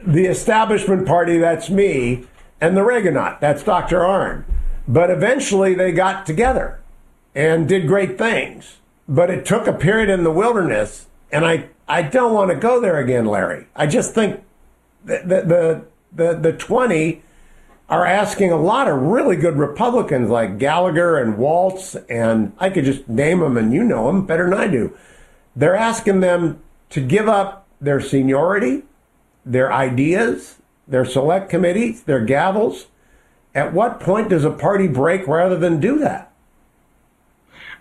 the 0.00 0.24
establishment 0.26 1.06
party, 1.06 1.38
that's 1.38 1.68
me, 1.68 2.24
and 2.60 2.76
the 2.76 2.80
Reaganite, 2.80 3.40
that's 3.40 3.62
Dr. 3.62 4.00
Arnn. 4.00 4.44
But 4.88 5.10
eventually 5.10 5.74
they 5.74 5.92
got 5.92 6.26
together 6.26 6.80
and 7.34 7.68
did 7.68 7.86
great 7.86 8.18
things. 8.18 8.78
But 9.08 9.30
it 9.30 9.44
took 9.44 9.66
a 9.66 9.72
period 9.72 10.08
in 10.08 10.24
the 10.24 10.30
wilderness, 10.30 11.06
and 11.30 11.44
I 11.44 11.68
I 11.88 12.02
don't 12.02 12.32
want 12.32 12.50
to 12.50 12.56
go 12.56 12.80
there 12.80 12.98
again, 12.98 13.26
Larry. 13.26 13.66
I 13.76 13.86
just 13.86 14.14
think 14.14 14.42
the, 15.04 15.18
the, 15.26 15.84
the, 16.12 16.38
the 16.38 16.52
20 16.52 17.22
are 17.88 18.06
asking 18.06 18.50
a 18.50 18.56
lot 18.56 18.88
of 18.88 19.00
really 19.00 19.36
good 19.36 19.56
Republicans 19.56 20.30
like 20.30 20.58
Gallagher 20.58 21.18
and 21.18 21.36
Waltz, 21.36 21.94
and 22.08 22.52
I 22.58 22.70
could 22.70 22.84
just 22.84 23.08
name 23.08 23.40
them, 23.40 23.56
and 23.56 23.72
you 23.72 23.84
know 23.84 24.06
them 24.06 24.26
better 24.26 24.48
than 24.48 24.58
I 24.58 24.66
do. 24.68 24.96
They're 25.54 25.76
asking 25.76 26.20
them 26.20 26.62
to 26.90 27.00
give 27.00 27.28
up 27.28 27.66
their 27.80 28.00
seniority, 28.00 28.84
their 29.44 29.72
ideas, 29.72 30.56
their 30.86 31.04
select 31.04 31.50
committees, 31.50 32.04
their 32.04 32.24
gavels. 32.24 32.86
At 33.54 33.72
what 33.74 34.00
point 34.00 34.30
does 34.30 34.44
a 34.44 34.50
party 34.50 34.88
break 34.88 35.26
rather 35.26 35.58
than 35.58 35.80
do 35.80 35.98
that? 35.98 36.32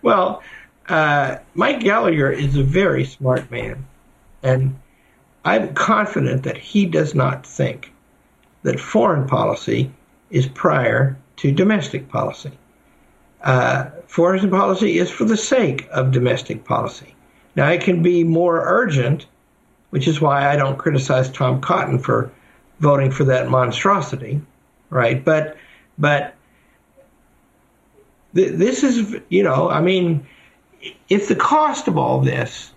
Well, 0.01 0.43
uh, 0.89 1.37
Mike 1.53 1.79
Gallagher 1.79 2.31
is 2.31 2.57
a 2.57 2.63
very 2.63 3.05
smart 3.05 3.49
man, 3.49 3.85
and 4.43 4.77
I'm 5.45 5.73
confident 5.73 6.43
that 6.43 6.57
he 6.57 6.85
does 6.85 7.15
not 7.15 7.45
think 7.45 7.90
that 8.63 8.79
foreign 8.79 9.27
policy 9.27 9.91
is 10.29 10.47
prior 10.47 11.17
to 11.37 11.51
domestic 11.51 12.09
policy. 12.09 12.51
Uh, 13.43 13.85
foreign 14.07 14.49
policy 14.49 14.99
is 14.99 15.09
for 15.09 15.25
the 15.25 15.37
sake 15.37 15.87
of 15.91 16.11
domestic 16.11 16.63
policy. 16.63 17.15
Now, 17.55 17.69
it 17.69 17.81
can 17.81 18.01
be 18.01 18.23
more 18.23 18.61
urgent, 18.63 19.25
which 19.89 20.07
is 20.07 20.21
why 20.21 20.49
I 20.49 20.55
don't 20.55 20.77
criticize 20.77 21.29
Tom 21.29 21.59
Cotton 21.59 21.99
for 21.99 22.31
voting 22.79 23.11
for 23.11 23.23
that 23.25 23.49
monstrosity, 23.49 24.41
right? 24.89 25.23
But, 25.23 25.57
but 25.97 26.35
th- 28.35 28.53
this 28.53 28.83
is, 28.83 29.15
you 29.29 29.43
know, 29.43 29.69
I 29.69 29.81
mean, 29.81 30.25
if 31.09 31.27
the 31.27 31.35
cost 31.35 31.87
of 31.87 31.97
all 31.97 32.21
this 32.21 32.71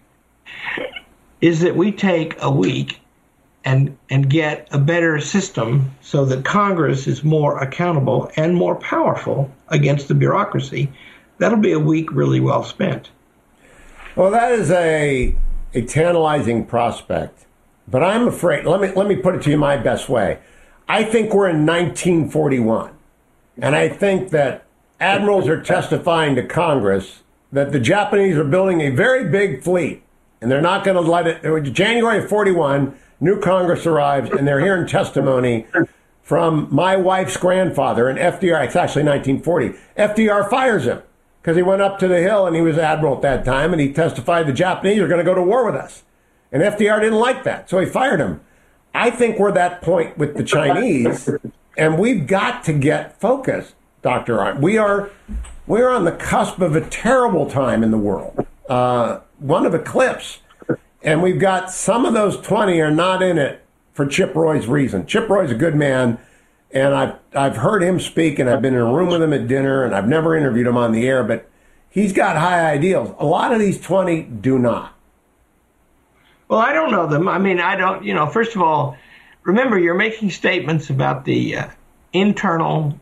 is 1.40 1.60
that 1.60 1.76
we 1.76 1.92
take 1.92 2.36
a 2.40 2.50
week 2.50 3.00
and 3.64 3.96
and 4.10 4.28
get 4.28 4.68
a 4.70 4.78
better 4.78 5.18
system 5.20 5.90
so 6.02 6.24
that 6.26 6.44
Congress 6.44 7.06
is 7.06 7.24
more 7.24 7.58
accountable 7.58 8.30
and 8.36 8.54
more 8.54 8.76
powerful 8.76 9.50
against 9.68 10.08
the 10.08 10.14
bureaucracy, 10.14 10.92
that'll 11.38 11.58
be 11.58 11.72
a 11.72 11.78
week 11.78 12.12
really 12.12 12.40
well 12.40 12.62
spent. 12.62 13.10
Well, 14.16 14.30
that 14.30 14.52
is 14.52 14.70
a 14.70 15.34
a 15.72 15.82
tantalizing 15.82 16.66
prospect, 16.66 17.46
but 17.88 18.02
I'm 18.02 18.28
afraid. 18.28 18.64
Let 18.66 18.80
me 18.80 18.92
let 18.94 19.06
me 19.06 19.16
put 19.16 19.34
it 19.34 19.42
to 19.42 19.50
you 19.50 19.56
my 19.56 19.76
best 19.76 20.08
way. 20.08 20.38
I 20.86 21.02
think 21.02 21.32
we're 21.32 21.48
in 21.48 21.64
1941, 21.64 22.90
and 23.56 23.74
I 23.74 23.88
think 23.88 24.30
that 24.30 24.64
admirals 25.00 25.48
are 25.48 25.60
testifying 25.62 26.34
to 26.36 26.46
Congress 26.46 27.22
that 27.50 27.72
the 27.72 27.80
Japanese 27.80 28.36
are 28.36 28.44
building 28.44 28.82
a 28.82 28.90
very 28.90 29.28
big 29.30 29.62
fleet, 29.62 30.02
and 30.40 30.50
they're 30.50 30.60
not 30.60 30.84
going 30.84 31.02
to 31.02 31.10
let 31.10 31.26
it. 31.26 31.62
January 31.72 32.22
of 32.22 32.28
41 32.28 32.94
new 33.24 33.40
Congress 33.40 33.86
arrives, 33.86 34.30
and 34.30 34.46
they're 34.46 34.60
hearing 34.60 34.86
testimony 34.86 35.66
from 36.22 36.68
my 36.70 36.94
wife's 36.94 37.36
grandfather, 37.36 38.08
and 38.08 38.18
FDR, 38.18 38.64
it's 38.66 38.76
actually 38.76 39.04
1940. 39.04 39.74
FDR 39.96 40.48
fires 40.48 40.84
him 40.84 41.02
because 41.40 41.56
he 41.56 41.62
went 41.62 41.82
up 41.82 41.98
to 41.98 42.08
the 42.08 42.20
Hill 42.20 42.46
and 42.46 42.54
he 42.54 42.62
was 42.62 42.78
admiral 42.78 43.16
at 43.16 43.22
that 43.22 43.44
time, 43.44 43.72
and 43.72 43.80
he 43.80 43.92
testified 43.92 44.46
the 44.46 44.52
Japanese 44.52 45.00
are 45.00 45.08
going 45.08 45.18
to 45.18 45.24
go 45.24 45.34
to 45.34 45.42
war 45.42 45.64
with 45.64 45.74
us. 45.74 46.02
And 46.52 46.62
FDR 46.62 47.00
didn't 47.00 47.18
like 47.18 47.44
that, 47.44 47.68
so 47.68 47.80
he 47.80 47.86
fired 47.86 48.20
him. 48.20 48.40
I 48.94 49.10
think 49.10 49.38
we're 49.38 49.48
at 49.48 49.54
that 49.54 49.82
point 49.82 50.16
with 50.16 50.36
the 50.36 50.44
Chinese, 50.44 51.28
and 51.76 51.98
we've 51.98 52.26
got 52.26 52.62
to 52.64 52.72
get 52.72 53.18
focused, 53.20 53.74
Dr. 54.02 54.54
We 54.60 54.78
are, 54.78 55.10
we're 55.66 55.88
on 55.88 56.04
the 56.04 56.12
cusp 56.12 56.60
of 56.60 56.76
a 56.76 56.86
terrible 56.88 57.50
time 57.50 57.82
in 57.82 57.90
the 57.90 57.98
world, 57.98 58.46
uh, 58.68 59.20
one 59.38 59.66
of 59.66 59.74
eclipse. 59.74 60.38
And 61.04 61.22
we've 61.22 61.38
got 61.38 61.70
some 61.70 62.06
of 62.06 62.14
those 62.14 62.40
20 62.40 62.80
are 62.80 62.90
not 62.90 63.22
in 63.22 63.36
it 63.36 63.62
for 63.92 64.06
Chip 64.06 64.34
Roy's 64.34 64.66
reason. 64.66 65.06
Chip 65.06 65.28
Roy's 65.28 65.50
a 65.50 65.54
good 65.54 65.74
man, 65.74 66.18
and 66.70 66.94
I've, 66.94 67.14
I've 67.34 67.56
heard 67.58 67.82
him 67.82 68.00
speak, 68.00 68.38
and 68.38 68.48
I've 68.48 68.62
been 68.62 68.72
in 68.72 68.80
a 68.80 68.92
room 68.92 69.10
with 69.10 69.22
him 69.22 69.34
at 69.34 69.46
dinner, 69.46 69.84
and 69.84 69.94
I've 69.94 70.08
never 70.08 70.34
interviewed 70.34 70.66
him 70.66 70.78
on 70.78 70.92
the 70.92 71.06
air, 71.06 71.22
but 71.22 71.48
he's 71.90 72.14
got 72.14 72.36
high 72.36 72.72
ideals. 72.72 73.14
A 73.18 73.26
lot 73.26 73.52
of 73.52 73.60
these 73.60 73.78
20 73.80 74.22
do 74.22 74.58
not. 74.58 74.94
Well, 76.48 76.58
I 76.58 76.72
don't 76.72 76.90
know 76.90 77.06
them. 77.06 77.28
I 77.28 77.38
mean, 77.38 77.60
I 77.60 77.76
don't, 77.76 78.02
you 78.02 78.14
know, 78.14 78.26
first 78.26 78.56
of 78.56 78.62
all, 78.62 78.96
remember 79.42 79.78
you're 79.78 79.94
making 79.94 80.30
statements 80.30 80.88
about 80.88 81.26
the 81.26 81.56
uh, 81.56 81.68
internal 82.14 82.98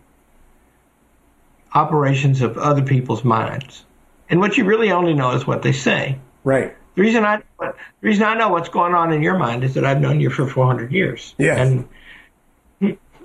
operations 1.73 2.43
of 2.43 2.59
other 2.59 2.83
people's 2.83 3.25
minds. 3.25 3.85
And 4.29 4.41
what 4.41 4.57
you 4.57 4.65
really 4.65 4.91
only 4.91 5.15
know 5.15 5.33
is 5.33 5.47
what 5.47 5.63
they 5.63 5.73
say. 5.73 6.19
Right. 6.45 6.77
The 6.95 7.03
reason 7.03 7.25
I 7.25 7.43
the 7.59 7.75
reason 8.01 8.25
I 8.25 8.35
know 8.35 8.49
what's 8.49 8.69
going 8.69 8.95
on 8.95 9.13
in 9.13 9.23
your 9.23 9.39
mind 9.39 9.65
is 9.65 9.75
that 9.75 9.85
I've 9.85 10.01
known 10.01 10.21
you 10.21 10.31
for 10.31 10.47
400 10.47 10.93
years. 10.93 11.35
Yes. 11.39 11.59
And 11.59 11.89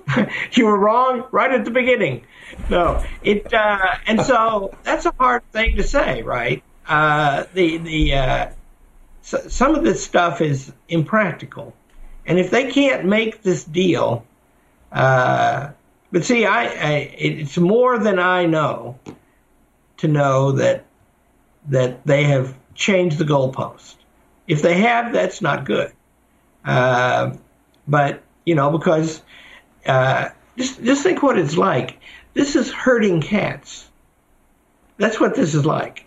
you 0.52 0.66
were 0.66 0.78
wrong 0.78 1.26
right 1.30 1.52
at 1.52 1.64
the 1.64 1.70
beginning. 1.70 2.24
No, 2.70 3.04
it 3.22 3.52
uh, 3.52 3.96
and 4.06 4.20
so 4.22 4.74
that's 4.82 5.06
a 5.06 5.12
hard 5.18 5.42
thing 5.52 5.76
to 5.76 5.82
say, 5.82 6.22
right? 6.22 6.62
Uh, 6.86 7.44
the 7.52 7.78
the 7.78 8.14
uh, 8.14 8.50
so, 9.22 9.38
some 9.48 9.74
of 9.74 9.84
this 9.84 10.02
stuff 10.02 10.40
is 10.40 10.72
impractical, 10.88 11.74
and 12.26 12.38
if 12.38 12.50
they 12.50 12.70
can't 12.70 13.04
make 13.04 13.42
this 13.42 13.64
deal, 13.64 14.24
uh, 14.92 15.70
but 16.10 16.24
see, 16.24 16.46
I, 16.46 16.64
I 16.64 16.92
it's 17.18 17.58
more 17.58 17.98
than 17.98 18.18
I 18.18 18.46
know 18.46 18.98
to 19.98 20.08
know 20.08 20.52
that 20.52 20.86
that 21.68 22.06
they 22.06 22.24
have 22.24 22.54
change 22.78 23.16
the 23.16 23.24
goalpost. 23.24 23.96
If 24.46 24.62
they 24.62 24.80
have, 24.80 25.12
that's 25.12 25.42
not 25.42 25.66
good. 25.66 25.92
Uh, 26.64 27.34
but 27.86 28.22
you 28.46 28.54
know, 28.54 28.70
because 28.70 29.20
uh, 29.84 30.30
just 30.56 30.82
just 30.82 31.02
think 31.02 31.22
what 31.22 31.38
it's 31.38 31.58
like. 31.58 32.00
This 32.32 32.56
is 32.56 32.70
herding 32.70 33.20
cats. 33.20 33.88
That's 34.96 35.20
what 35.20 35.34
this 35.34 35.54
is 35.54 35.66
like. 35.66 36.06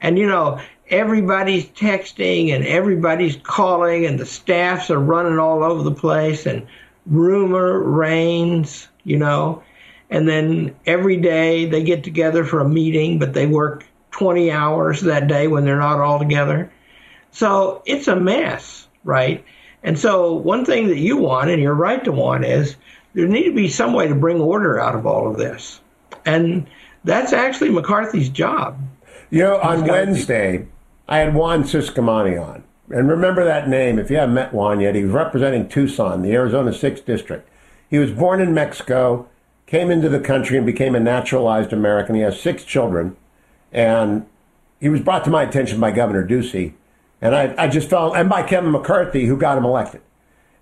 And 0.00 0.18
you 0.18 0.26
know, 0.26 0.60
everybody's 0.88 1.66
texting 1.66 2.52
and 2.52 2.66
everybody's 2.66 3.36
calling, 3.36 4.06
and 4.06 4.18
the 4.18 4.26
staffs 4.26 4.90
are 4.90 4.98
running 4.98 5.38
all 5.38 5.62
over 5.62 5.82
the 5.82 5.94
place, 5.94 6.46
and 6.46 6.66
rumor 7.06 7.80
reigns. 7.82 8.88
You 9.04 9.18
know, 9.18 9.62
and 10.10 10.26
then 10.28 10.74
every 10.86 11.18
day 11.18 11.66
they 11.66 11.84
get 11.84 12.02
together 12.02 12.44
for 12.44 12.60
a 12.60 12.68
meeting, 12.68 13.18
but 13.18 13.34
they 13.34 13.46
work 13.46 13.84
20 14.18 14.50
hours 14.50 15.02
that 15.02 15.28
day 15.28 15.46
when 15.46 15.64
they're 15.64 15.78
not 15.78 16.00
all 16.00 16.18
together. 16.18 16.72
So 17.32 17.82
it's 17.84 18.08
a 18.08 18.16
mess, 18.16 18.88
right? 19.04 19.44
And 19.82 19.98
so 19.98 20.32
one 20.32 20.64
thing 20.64 20.88
that 20.88 20.98
you 20.98 21.18
want, 21.18 21.50
and 21.50 21.62
you're 21.62 21.74
right 21.74 22.02
to 22.04 22.12
want, 22.12 22.44
is 22.44 22.76
there 23.14 23.28
need 23.28 23.44
to 23.44 23.54
be 23.54 23.68
some 23.68 23.92
way 23.92 24.08
to 24.08 24.14
bring 24.14 24.40
order 24.40 24.80
out 24.80 24.94
of 24.94 25.06
all 25.06 25.30
of 25.30 25.36
this. 25.36 25.80
And 26.24 26.66
that's 27.04 27.32
actually 27.32 27.70
McCarthy's 27.70 28.28
job. 28.28 28.80
You 29.30 29.42
know, 29.42 29.58
on 29.58 29.86
Wednesday, 29.86 30.66
I 31.08 31.18
had 31.18 31.34
Juan 31.34 31.64
Ciscomani 31.64 32.42
on. 32.42 32.64
And 32.90 33.08
remember 33.08 33.44
that 33.44 33.68
name 33.68 33.98
if 33.98 34.10
you 34.10 34.16
haven't 34.16 34.34
met 34.34 34.54
Juan 34.54 34.80
yet. 34.80 34.94
He 34.94 35.02
was 35.02 35.12
representing 35.12 35.68
Tucson, 35.68 36.22
the 36.22 36.32
Arizona 36.32 36.70
6th 36.70 37.04
District. 37.04 37.48
He 37.88 37.98
was 37.98 38.12
born 38.12 38.40
in 38.40 38.54
Mexico, 38.54 39.28
came 39.66 39.90
into 39.90 40.08
the 40.08 40.20
country, 40.20 40.56
and 40.56 40.64
became 40.64 40.94
a 40.94 41.00
naturalized 41.00 41.72
American. 41.72 42.14
He 42.14 42.22
has 42.22 42.40
six 42.40 42.64
children. 42.64 43.16
And 43.76 44.26
he 44.80 44.88
was 44.88 45.02
brought 45.02 45.22
to 45.24 45.30
my 45.30 45.42
attention 45.42 45.78
by 45.78 45.92
Governor 45.92 46.26
Ducey. 46.26 46.72
And 47.20 47.34
I, 47.36 47.54
I 47.58 47.68
just 47.68 47.90
felt, 47.90 48.16
and 48.16 48.28
by 48.28 48.42
Kevin 48.42 48.72
McCarthy, 48.72 49.26
who 49.26 49.36
got 49.36 49.58
him 49.58 49.64
elected. 49.64 50.00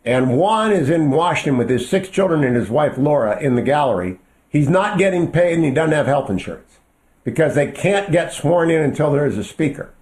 And 0.05 0.37
Juan 0.37 0.72
is 0.72 0.90
in 0.90 1.11
Washington 1.11 1.57
with 1.57 1.70
his 1.70 1.88
six 1.88 2.09
children 2.09 2.44
and 2.44 2.57
his 2.57 2.68
wife 2.68 2.98
Laura 2.98 3.40
in 3.40 3.55
the 3.55 3.62
gallery. 3.62 4.18
He's 4.48 4.68
not 4.68 4.98
getting 4.98 5.33
paid 5.33 5.55
and 5.55 5.64
he 5.64 5.70
doesn't 5.70 5.94
have 5.94 6.07
health 6.07 6.29
insurance 6.29 6.79
because 7.22 7.55
they 7.55 7.70
can't 7.70 8.12
get 8.12 8.33
sworn 8.33 8.70
in 8.70 8.83
until 8.83 9.12
there 9.12 9.27
is 9.27 9.38
a 9.38 9.44
speaker. 9.44 9.94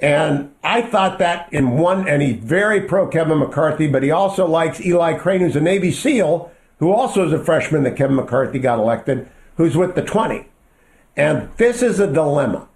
And 0.00 0.52
I 0.62 0.82
thought 0.82 1.18
that 1.18 1.52
in 1.52 1.78
one, 1.78 2.08
and 2.08 2.20
he's 2.20 2.36
very 2.36 2.80
pro 2.80 3.06
Kevin 3.06 3.38
McCarthy, 3.38 3.86
but 3.86 4.02
he 4.02 4.10
also 4.10 4.46
likes 4.46 4.80
Eli 4.84 5.14
Crane, 5.14 5.40
who's 5.40 5.56
a 5.56 5.60
Navy 5.60 5.92
SEAL, 5.92 6.50
who 6.78 6.90
also 6.92 7.26
is 7.26 7.32
a 7.32 7.42
freshman 7.42 7.84
that 7.84 7.96
Kevin 7.96 8.16
McCarthy 8.16 8.58
got 8.58 8.78
elected, 8.78 9.28
who's 9.56 9.76
with 9.76 9.94
the 9.94 10.02
20. 10.02 10.46
And 11.16 11.50
this 11.56 11.82
is 11.82 12.00
a 12.00 12.10
dilemma. 12.10 12.68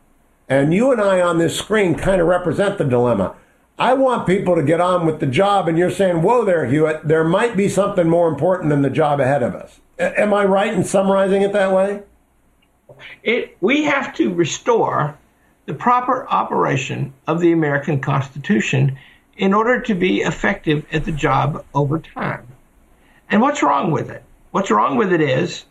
And 0.48 0.74
you 0.74 0.92
and 0.92 1.00
I 1.00 1.20
on 1.20 1.38
this 1.38 1.56
screen 1.56 1.94
kind 1.94 2.20
of 2.20 2.26
represent 2.26 2.78
the 2.78 2.84
dilemma. 2.84 3.34
I 3.78 3.94
want 3.94 4.26
people 4.26 4.54
to 4.54 4.62
get 4.62 4.80
on 4.80 5.04
with 5.04 5.18
the 5.18 5.26
job, 5.26 5.66
and 5.66 5.76
you're 5.76 5.90
saying, 5.90 6.22
whoa 6.22 6.44
there, 6.44 6.66
Hewitt, 6.66 7.08
there 7.08 7.24
might 7.24 7.56
be 7.56 7.68
something 7.68 8.08
more 8.08 8.28
important 8.28 8.70
than 8.70 8.82
the 8.82 8.90
job 8.90 9.18
ahead 9.18 9.42
of 9.42 9.54
us. 9.54 9.80
A- 9.98 10.20
am 10.20 10.32
I 10.32 10.44
right 10.44 10.72
in 10.72 10.84
summarizing 10.84 11.42
it 11.42 11.52
that 11.54 11.72
way? 11.72 12.02
It, 13.24 13.56
we 13.60 13.84
have 13.84 14.14
to 14.16 14.32
restore 14.32 15.18
the 15.66 15.74
proper 15.74 16.28
operation 16.28 17.12
of 17.26 17.40
the 17.40 17.52
American 17.52 18.00
Constitution 18.00 18.96
in 19.36 19.52
order 19.52 19.80
to 19.80 19.94
be 19.94 20.20
effective 20.20 20.86
at 20.92 21.04
the 21.04 21.12
job 21.12 21.64
over 21.74 21.98
time. 21.98 22.46
And 23.30 23.40
what's 23.40 23.62
wrong 23.62 23.90
with 23.90 24.10
it? 24.10 24.22
What's 24.52 24.70
wrong 24.70 24.96
with 24.96 25.12
it 25.12 25.20
is 25.20 25.64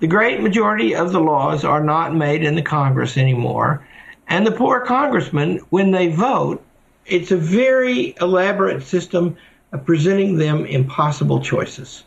the 0.00 0.06
great 0.06 0.40
majority 0.40 0.94
of 0.94 1.12
the 1.12 1.20
laws 1.20 1.64
are 1.64 1.82
not 1.82 2.14
made 2.14 2.42
in 2.42 2.54
the 2.54 2.62
Congress 2.62 3.16
anymore. 3.16 3.86
And 4.28 4.46
the 4.46 4.52
poor 4.52 4.80
congressmen, 4.80 5.58
when 5.70 5.90
they 5.90 6.08
vote, 6.08 6.64
it's 7.06 7.30
a 7.30 7.36
very 7.36 8.14
elaborate 8.20 8.82
system 8.82 9.36
of 9.72 9.84
presenting 9.84 10.38
them 10.38 10.64
impossible 10.64 11.40
choices. 11.40 12.04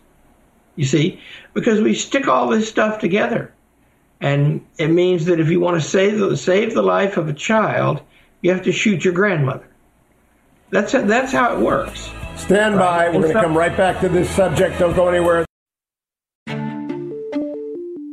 You 0.76 0.86
see, 0.86 1.22
because 1.54 1.82
we 1.82 1.94
stick 1.94 2.28
all 2.28 2.50
this 2.50 2.68
stuff 2.68 3.00
together. 3.00 3.54
And 4.20 4.66
it 4.78 4.88
means 4.88 5.26
that 5.26 5.40
if 5.40 5.50
you 5.50 5.60
want 5.60 5.82
to 5.82 5.88
save 5.88 6.18
the, 6.18 6.36
save 6.36 6.74
the 6.74 6.82
life 6.82 7.18
of 7.18 7.28
a 7.28 7.34
child, 7.34 8.02
you 8.42 8.52
have 8.52 8.64
to 8.64 8.72
shoot 8.72 9.04
your 9.04 9.14
grandmother. 9.14 9.68
That's 10.72 10.94
that's 10.94 11.32
how 11.32 11.56
it 11.56 11.60
works. 11.60 12.10
Stand 12.36 12.80
by. 12.80 13.10
We're 13.10 13.22
going 13.22 13.34
to 13.34 13.42
come 13.42 13.56
right 13.56 13.76
back 13.78 14.02
to 14.02 14.10
this 14.10 14.30
subject. 14.30 14.80
Don't 14.80 14.96
go 14.96 15.08
anywhere. 15.08 15.46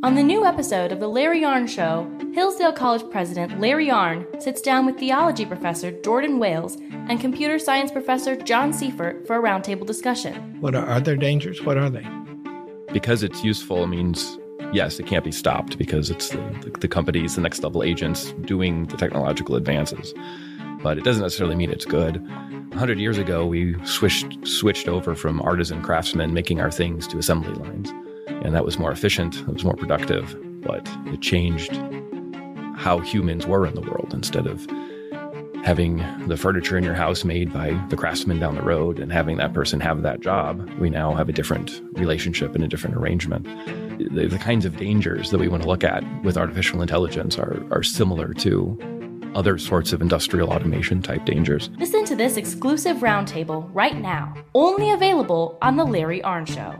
On 0.03 0.15
the 0.15 0.23
new 0.23 0.47
episode 0.47 0.91
of 0.91 0.99
The 0.99 1.07
Larry 1.07 1.41
Arnn 1.41 1.69
Show, 1.69 2.09
Hillsdale 2.33 2.73
College 2.73 3.07
President 3.11 3.59
Larry 3.59 3.89
Arnn 3.89 4.41
sits 4.41 4.59
down 4.59 4.87
with 4.87 4.97
theology 4.97 5.45
professor 5.45 5.91
Jordan 6.01 6.39
Wales 6.39 6.75
and 6.91 7.19
computer 7.19 7.59
science 7.59 7.91
professor 7.91 8.35
John 8.35 8.73
Seifert 8.73 9.27
for 9.27 9.35
a 9.35 9.41
roundtable 9.43 9.85
discussion. 9.85 10.59
What 10.59 10.73
are, 10.73 10.87
are 10.87 10.99
there 10.99 11.15
dangers? 11.15 11.61
What 11.61 11.77
are 11.77 11.91
they? 11.91 12.03
Because 12.91 13.21
it's 13.21 13.43
useful 13.43 13.85
means 13.85 14.39
yes, 14.73 14.99
it 14.99 15.05
can't 15.05 15.23
be 15.23 15.31
stopped 15.31 15.77
because 15.77 16.09
it's 16.09 16.29
the, 16.29 16.37
the, 16.63 16.71
the 16.79 16.87
companies, 16.87 17.35
the 17.35 17.41
next 17.41 17.61
level 17.61 17.83
agents 17.83 18.31
doing 18.41 18.87
the 18.87 18.97
technological 18.97 19.55
advances. 19.55 20.15
But 20.81 20.97
it 20.97 21.03
doesn't 21.03 21.21
necessarily 21.21 21.55
mean 21.55 21.69
it's 21.69 21.85
good. 21.85 22.27
100 22.69 22.97
years 22.97 23.19
ago, 23.19 23.45
we 23.45 23.75
switched, 23.85 24.47
switched 24.47 24.87
over 24.87 25.13
from 25.13 25.39
artisan 25.43 25.83
craftsmen 25.83 26.33
making 26.33 26.59
our 26.59 26.71
things 26.71 27.05
to 27.09 27.19
assembly 27.19 27.53
lines. 27.53 27.93
And 28.43 28.55
that 28.55 28.65
was 28.65 28.79
more 28.79 28.91
efficient, 28.91 29.39
it 29.39 29.47
was 29.47 29.63
more 29.63 29.75
productive, 29.75 30.35
but 30.61 30.89
it 31.07 31.21
changed 31.21 31.71
how 32.75 32.99
humans 32.99 33.45
were 33.45 33.65
in 33.67 33.75
the 33.75 33.81
world 33.81 34.11
instead 34.13 34.47
of 34.47 34.65
having 35.63 35.97
the 36.27 36.35
furniture 36.35 36.77
in 36.77 36.83
your 36.83 36.95
house 36.95 37.23
made 37.23 37.53
by 37.53 37.71
the 37.89 37.95
craftsman 37.95 38.39
down 38.39 38.55
the 38.55 38.63
road 38.63 38.99
and 38.99 39.11
having 39.11 39.37
that 39.37 39.53
person 39.53 39.79
have 39.79 40.01
that 40.01 40.19
job, 40.19 40.67
we 40.79 40.89
now 40.89 41.13
have 41.13 41.29
a 41.29 41.31
different 41.31 41.81
relationship 41.93 42.55
and 42.55 42.63
a 42.63 42.67
different 42.67 42.95
arrangement. 42.95 43.45
The, 44.15 44.27
the 44.27 44.39
kinds 44.39 44.65
of 44.65 44.77
dangers 44.77 45.29
that 45.29 45.39
we 45.39 45.47
want 45.47 45.61
to 45.63 45.69
look 45.69 45.83
at 45.83 46.03
with 46.23 46.37
artificial 46.37 46.81
intelligence 46.81 47.37
are, 47.37 47.63
are 47.71 47.83
similar 47.83 48.33
to 48.35 48.77
other 49.35 49.57
sorts 49.57 49.93
of 49.93 50.01
industrial 50.01 50.49
automation 50.49 51.01
type 51.01 51.25
dangers. 51.25 51.69
Listen 51.77 52.03
to 52.05 52.15
this 52.15 52.37
exclusive 52.37 52.97
roundtable 52.97 53.69
right 53.71 53.97
now, 53.97 54.33
only 54.55 54.91
available 54.91 55.57
on 55.61 55.77
The 55.77 55.85
Larry 55.85 56.21
Arnn 56.21 56.47
Show. 56.47 56.79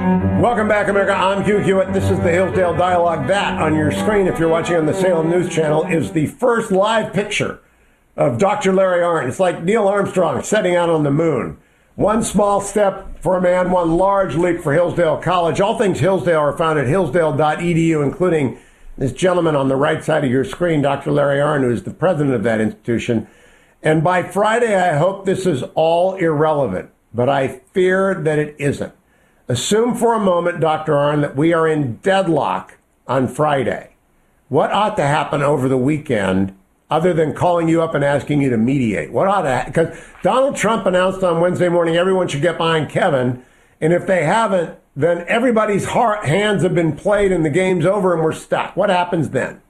Welcome 0.00 0.68
back, 0.68 0.88
America. 0.88 1.12
I'm 1.12 1.44
Hugh 1.44 1.58
Hewitt. 1.58 1.92
This 1.92 2.10
is 2.10 2.18
the 2.20 2.30
Hillsdale 2.30 2.74
Dialogue. 2.74 3.28
That 3.28 3.60
on 3.60 3.76
your 3.76 3.92
screen, 3.92 4.28
if 4.28 4.38
you're 4.38 4.48
watching 4.48 4.76
on 4.76 4.86
the 4.86 4.94
Salem 4.94 5.28
News 5.28 5.54
Channel, 5.54 5.84
is 5.88 6.12
the 6.12 6.26
first 6.26 6.72
live 6.72 7.12
picture 7.12 7.60
of 8.16 8.38
Dr. 8.38 8.72
Larry 8.72 9.00
Arnn. 9.00 9.28
It's 9.28 9.38
like 9.38 9.62
Neil 9.62 9.86
Armstrong 9.86 10.42
setting 10.42 10.74
out 10.74 10.88
on 10.88 11.02
the 11.02 11.10
moon. 11.10 11.58
One 11.96 12.22
small 12.22 12.62
step 12.62 13.20
for 13.20 13.36
a 13.36 13.42
man, 13.42 13.70
one 13.70 13.98
large 13.98 14.36
leap 14.36 14.62
for 14.62 14.72
Hillsdale 14.72 15.18
College. 15.18 15.60
All 15.60 15.76
things 15.76 16.00
Hillsdale 16.00 16.40
are 16.40 16.56
found 16.56 16.78
at 16.78 16.86
hillsdale.edu, 16.86 18.02
including 18.02 18.58
this 18.96 19.12
gentleman 19.12 19.54
on 19.54 19.68
the 19.68 19.76
right 19.76 20.02
side 20.02 20.24
of 20.24 20.30
your 20.30 20.46
screen, 20.46 20.80
Dr. 20.80 21.10
Larry 21.10 21.40
Arnn, 21.40 21.60
who 21.60 21.70
is 21.70 21.82
the 21.82 21.90
president 21.90 22.34
of 22.34 22.42
that 22.44 22.62
institution. 22.62 23.28
And 23.82 24.02
by 24.02 24.22
Friday, 24.22 24.74
I 24.74 24.96
hope 24.96 25.26
this 25.26 25.44
is 25.44 25.62
all 25.74 26.14
irrelevant, 26.14 26.88
but 27.12 27.28
I 27.28 27.60
fear 27.74 28.14
that 28.14 28.38
it 28.38 28.56
isn't. 28.58 28.94
Assume 29.50 29.96
for 29.96 30.14
a 30.14 30.20
moment, 30.20 30.60
Dr. 30.60 30.92
Arnn, 30.92 31.22
that 31.22 31.34
we 31.34 31.52
are 31.52 31.66
in 31.66 31.96
deadlock 31.96 32.78
on 33.08 33.26
Friday. 33.26 33.96
What 34.48 34.70
ought 34.70 34.94
to 34.94 35.02
happen 35.02 35.42
over 35.42 35.68
the 35.68 35.76
weekend 35.76 36.56
other 36.88 37.12
than 37.12 37.34
calling 37.34 37.68
you 37.68 37.82
up 37.82 37.92
and 37.96 38.04
asking 38.04 38.42
you 38.42 38.50
to 38.50 38.56
mediate? 38.56 39.10
What 39.10 39.26
ought 39.26 39.42
to 39.42 39.64
because 39.66 39.98
Donald 40.22 40.54
Trump 40.54 40.86
announced 40.86 41.24
on 41.24 41.40
Wednesday 41.40 41.68
morning 41.68 41.96
everyone 41.96 42.28
should 42.28 42.42
get 42.42 42.58
behind 42.58 42.90
Kevin, 42.90 43.44
and 43.80 43.92
if 43.92 44.06
they 44.06 44.22
haven't, 44.22 44.78
then 44.94 45.24
everybody's 45.26 45.84
heart, 45.84 46.24
hands 46.26 46.62
have 46.62 46.76
been 46.76 46.94
played 46.94 47.32
and 47.32 47.44
the 47.44 47.50
game's 47.50 47.84
over 47.84 48.14
and 48.14 48.22
we're 48.22 48.30
stuck. 48.30 48.76
What 48.76 48.88
happens 48.88 49.30
then? 49.30 49.60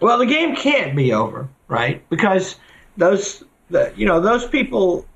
Well, 0.00 0.18
the 0.18 0.26
game 0.26 0.54
can't 0.54 0.94
be 0.94 1.14
over, 1.14 1.48
right? 1.68 2.06
Because 2.10 2.56
those, 2.98 3.42
the, 3.70 3.90
you 3.96 4.04
know, 4.04 4.20
those 4.20 4.46
people 4.46 5.06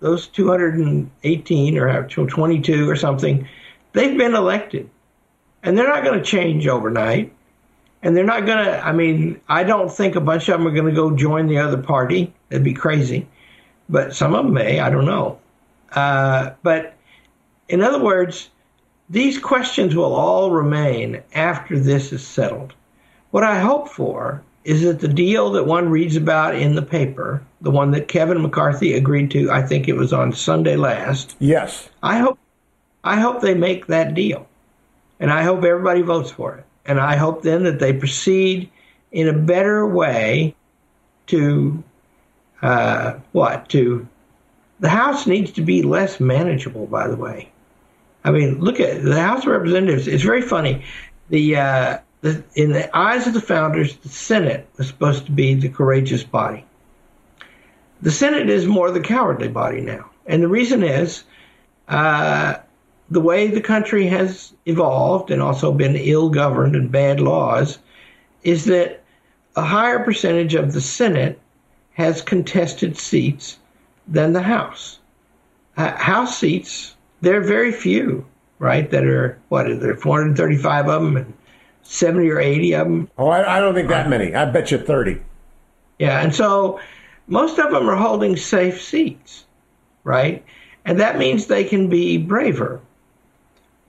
those 0.00 0.26
218 0.28 1.78
or 1.78 2.08
22 2.08 2.90
or 2.90 2.96
something, 2.96 3.46
they've 3.92 4.18
been 4.18 4.34
elected. 4.34 4.90
And 5.62 5.76
they're 5.76 5.88
not 5.88 6.04
going 6.04 6.18
to 6.18 6.24
change 6.24 6.66
overnight. 6.66 7.32
And 8.02 8.16
they're 8.16 8.24
not 8.24 8.46
going 8.46 8.64
to, 8.64 8.84
I 8.84 8.92
mean, 8.92 9.40
I 9.48 9.62
don't 9.62 9.92
think 9.92 10.16
a 10.16 10.20
bunch 10.20 10.48
of 10.48 10.58
them 10.58 10.66
are 10.66 10.72
going 10.74 10.86
to 10.86 10.92
go 10.92 11.14
join 11.14 11.46
the 11.46 11.58
other 11.58 11.76
party. 11.76 12.32
That'd 12.48 12.64
be 12.64 12.72
crazy. 12.72 13.28
But 13.90 14.14
some 14.14 14.34
of 14.34 14.46
them 14.46 14.54
may, 14.54 14.80
I 14.80 14.88
don't 14.88 15.04
know. 15.04 15.38
Uh, 15.92 16.52
but 16.62 16.94
in 17.68 17.82
other 17.82 18.02
words, 18.02 18.48
these 19.10 19.38
questions 19.38 19.94
will 19.94 20.14
all 20.14 20.50
remain 20.50 21.22
after 21.34 21.78
this 21.78 22.12
is 22.12 22.26
settled. 22.26 22.72
What 23.32 23.44
I 23.44 23.60
hope 23.60 23.88
for 23.88 24.42
is 24.64 24.84
it 24.84 25.00
the 25.00 25.08
deal 25.08 25.50
that 25.52 25.66
one 25.66 25.88
reads 25.88 26.16
about 26.16 26.54
in 26.54 26.74
the 26.74 26.82
paper, 26.82 27.42
the 27.60 27.70
one 27.70 27.90
that 27.92 28.08
Kevin 28.08 28.42
McCarthy 28.42 28.94
agreed 28.94 29.30
to, 29.30 29.50
I 29.50 29.62
think 29.62 29.88
it 29.88 29.96
was 29.96 30.12
on 30.12 30.32
Sunday 30.32 30.76
last. 30.76 31.36
Yes. 31.38 31.88
I 32.02 32.18
hope 32.18 32.38
I 33.02 33.18
hope 33.18 33.40
they 33.40 33.54
make 33.54 33.86
that 33.86 34.14
deal. 34.14 34.46
And 35.18 35.30
I 35.30 35.42
hope 35.42 35.64
everybody 35.64 36.02
votes 36.02 36.30
for 36.30 36.54
it. 36.56 36.64
And 36.84 37.00
I 37.00 37.16
hope 37.16 37.42
then 37.42 37.62
that 37.64 37.78
they 37.78 37.92
proceed 37.92 38.70
in 39.12 39.28
a 39.28 39.32
better 39.32 39.86
way 39.86 40.54
to 41.28 41.82
uh, 42.62 43.14
what? 43.32 43.68
To 43.70 44.06
the 44.80 44.88
House 44.88 45.26
needs 45.26 45.52
to 45.52 45.62
be 45.62 45.82
less 45.82 46.20
manageable, 46.20 46.86
by 46.86 47.08
the 47.08 47.16
way. 47.16 47.50
I 48.24 48.30
mean, 48.30 48.60
look 48.60 48.80
at 48.80 49.02
the 49.02 49.20
House 49.20 49.44
of 49.44 49.52
Representatives. 49.52 50.06
It's 50.06 50.22
very 50.22 50.42
funny. 50.42 50.84
The 51.30 51.56
uh, 51.56 51.98
in 52.22 52.72
the 52.72 52.96
eyes 52.96 53.26
of 53.26 53.34
the 53.34 53.40
founders, 53.40 53.96
the 53.96 54.08
Senate 54.08 54.68
was 54.76 54.88
supposed 54.88 55.26
to 55.26 55.32
be 55.32 55.54
the 55.54 55.68
courageous 55.68 56.22
body. 56.22 56.64
The 58.02 58.10
Senate 58.10 58.48
is 58.48 58.66
more 58.66 58.90
the 58.90 59.00
cowardly 59.00 59.48
body 59.48 59.80
now. 59.80 60.10
And 60.26 60.42
the 60.42 60.48
reason 60.48 60.82
is 60.82 61.24
uh, 61.88 62.56
the 63.10 63.20
way 63.20 63.48
the 63.48 63.60
country 63.60 64.06
has 64.06 64.52
evolved 64.66 65.30
and 65.30 65.42
also 65.42 65.72
been 65.72 65.96
ill 65.96 66.30
governed 66.30 66.76
and 66.76 66.92
bad 66.92 67.20
laws 67.20 67.78
is 68.42 68.66
that 68.66 69.02
a 69.56 69.62
higher 69.62 69.98
percentage 69.98 70.54
of 70.54 70.72
the 70.72 70.80
Senate 70.80 71.40
has 71.92 72.22
contested 72.22 72.96
seats 72.96 73.58
than 74.06 74.32
the 74.32 74.42
House. 74.42 74.98
Uh, 75.76 75.90
House 75.96 76.38
seats, 76.38 76.94
there 77.20 77.38
are 77.38 77.44
very 77.44 77.72
few, 77.72 78.24
right? 78.58 78.90
That 78.90 79.04
are, 79.04 79.38
what, 79.48 79.64
there 79.80 79.90
are 79.90 79.96
435 79.96 80.88
of 80.88 81.02
them, 81.02 81.16
and 81.16 81.34
70 81.90 82.30
or 82.30 82.38
80 82.38 82.74
of 82.74 82.86
them. 82.86 83.10
Oh, 83.18 83.28
I, 83.28 83.56
I 83.56 83.60
don't 83.60 83.74
think 83.74 83.88
that 83.88 84.08
many. 84.08 84.32
I 84.32 84.44
bet 84.44 84.70
you 84.70 84.78
30. 84.78 85.20
Yeah, 85.98 86.20
and 86.20 86.32
so 86.32 86.80
most 87.26 87.58
of 87.58 87.72
them 87.72 87.88
are 87.88 87.96
holding 87.96 88.36
safe 88.36 88.80
seats, 88.80 89.44
right? 90.04 90.44
And 90.84 91.00
that 91.00 91.18
means 91.18 91.46
they 91.46 91.64
can 91.64 91.88
be 91.88 92.16
braver. 92.16 92.80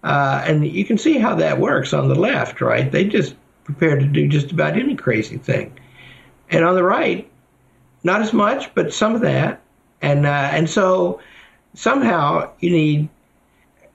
Uh, 0.04 0.44
and 0.48 0.66
you 0.66 0.84
can 0.84 0.98
see 0.98 1.20
how 1.20 1.36
that 1.36 1.60
works 1.60 1.94
on 1.94 2.10
the 2.10 2.16
left, 2.16 2.60
right? 2.60 2.92
They 2.92 3.06
just 3.06 3.36
prepared 3.66 4.00
to 4.00 4.08
do 4.08 4.28
just 4.28 4.52
about 4.52 4.74
any 4.74 4.96
crazy 4.96 5.38
thing. 5.38 5.72
And 6.50 6.66
on 6.66 6.74
the 6.74 6.84
right, 6.84 7.30
not 8.04 8.22
as 8.22 8.34
much, 8.34 8.74
but 8.74 8.92
some 8.92 9.14
of 9.14 9.22
that. 9.22 9.62
And 10.02 10.26
uh, 10.26 10.50
and 10.52 10.68
so 10.68 11.22
somehow 11.76 12.52
you 12.60 12.72
need 12.72 13.10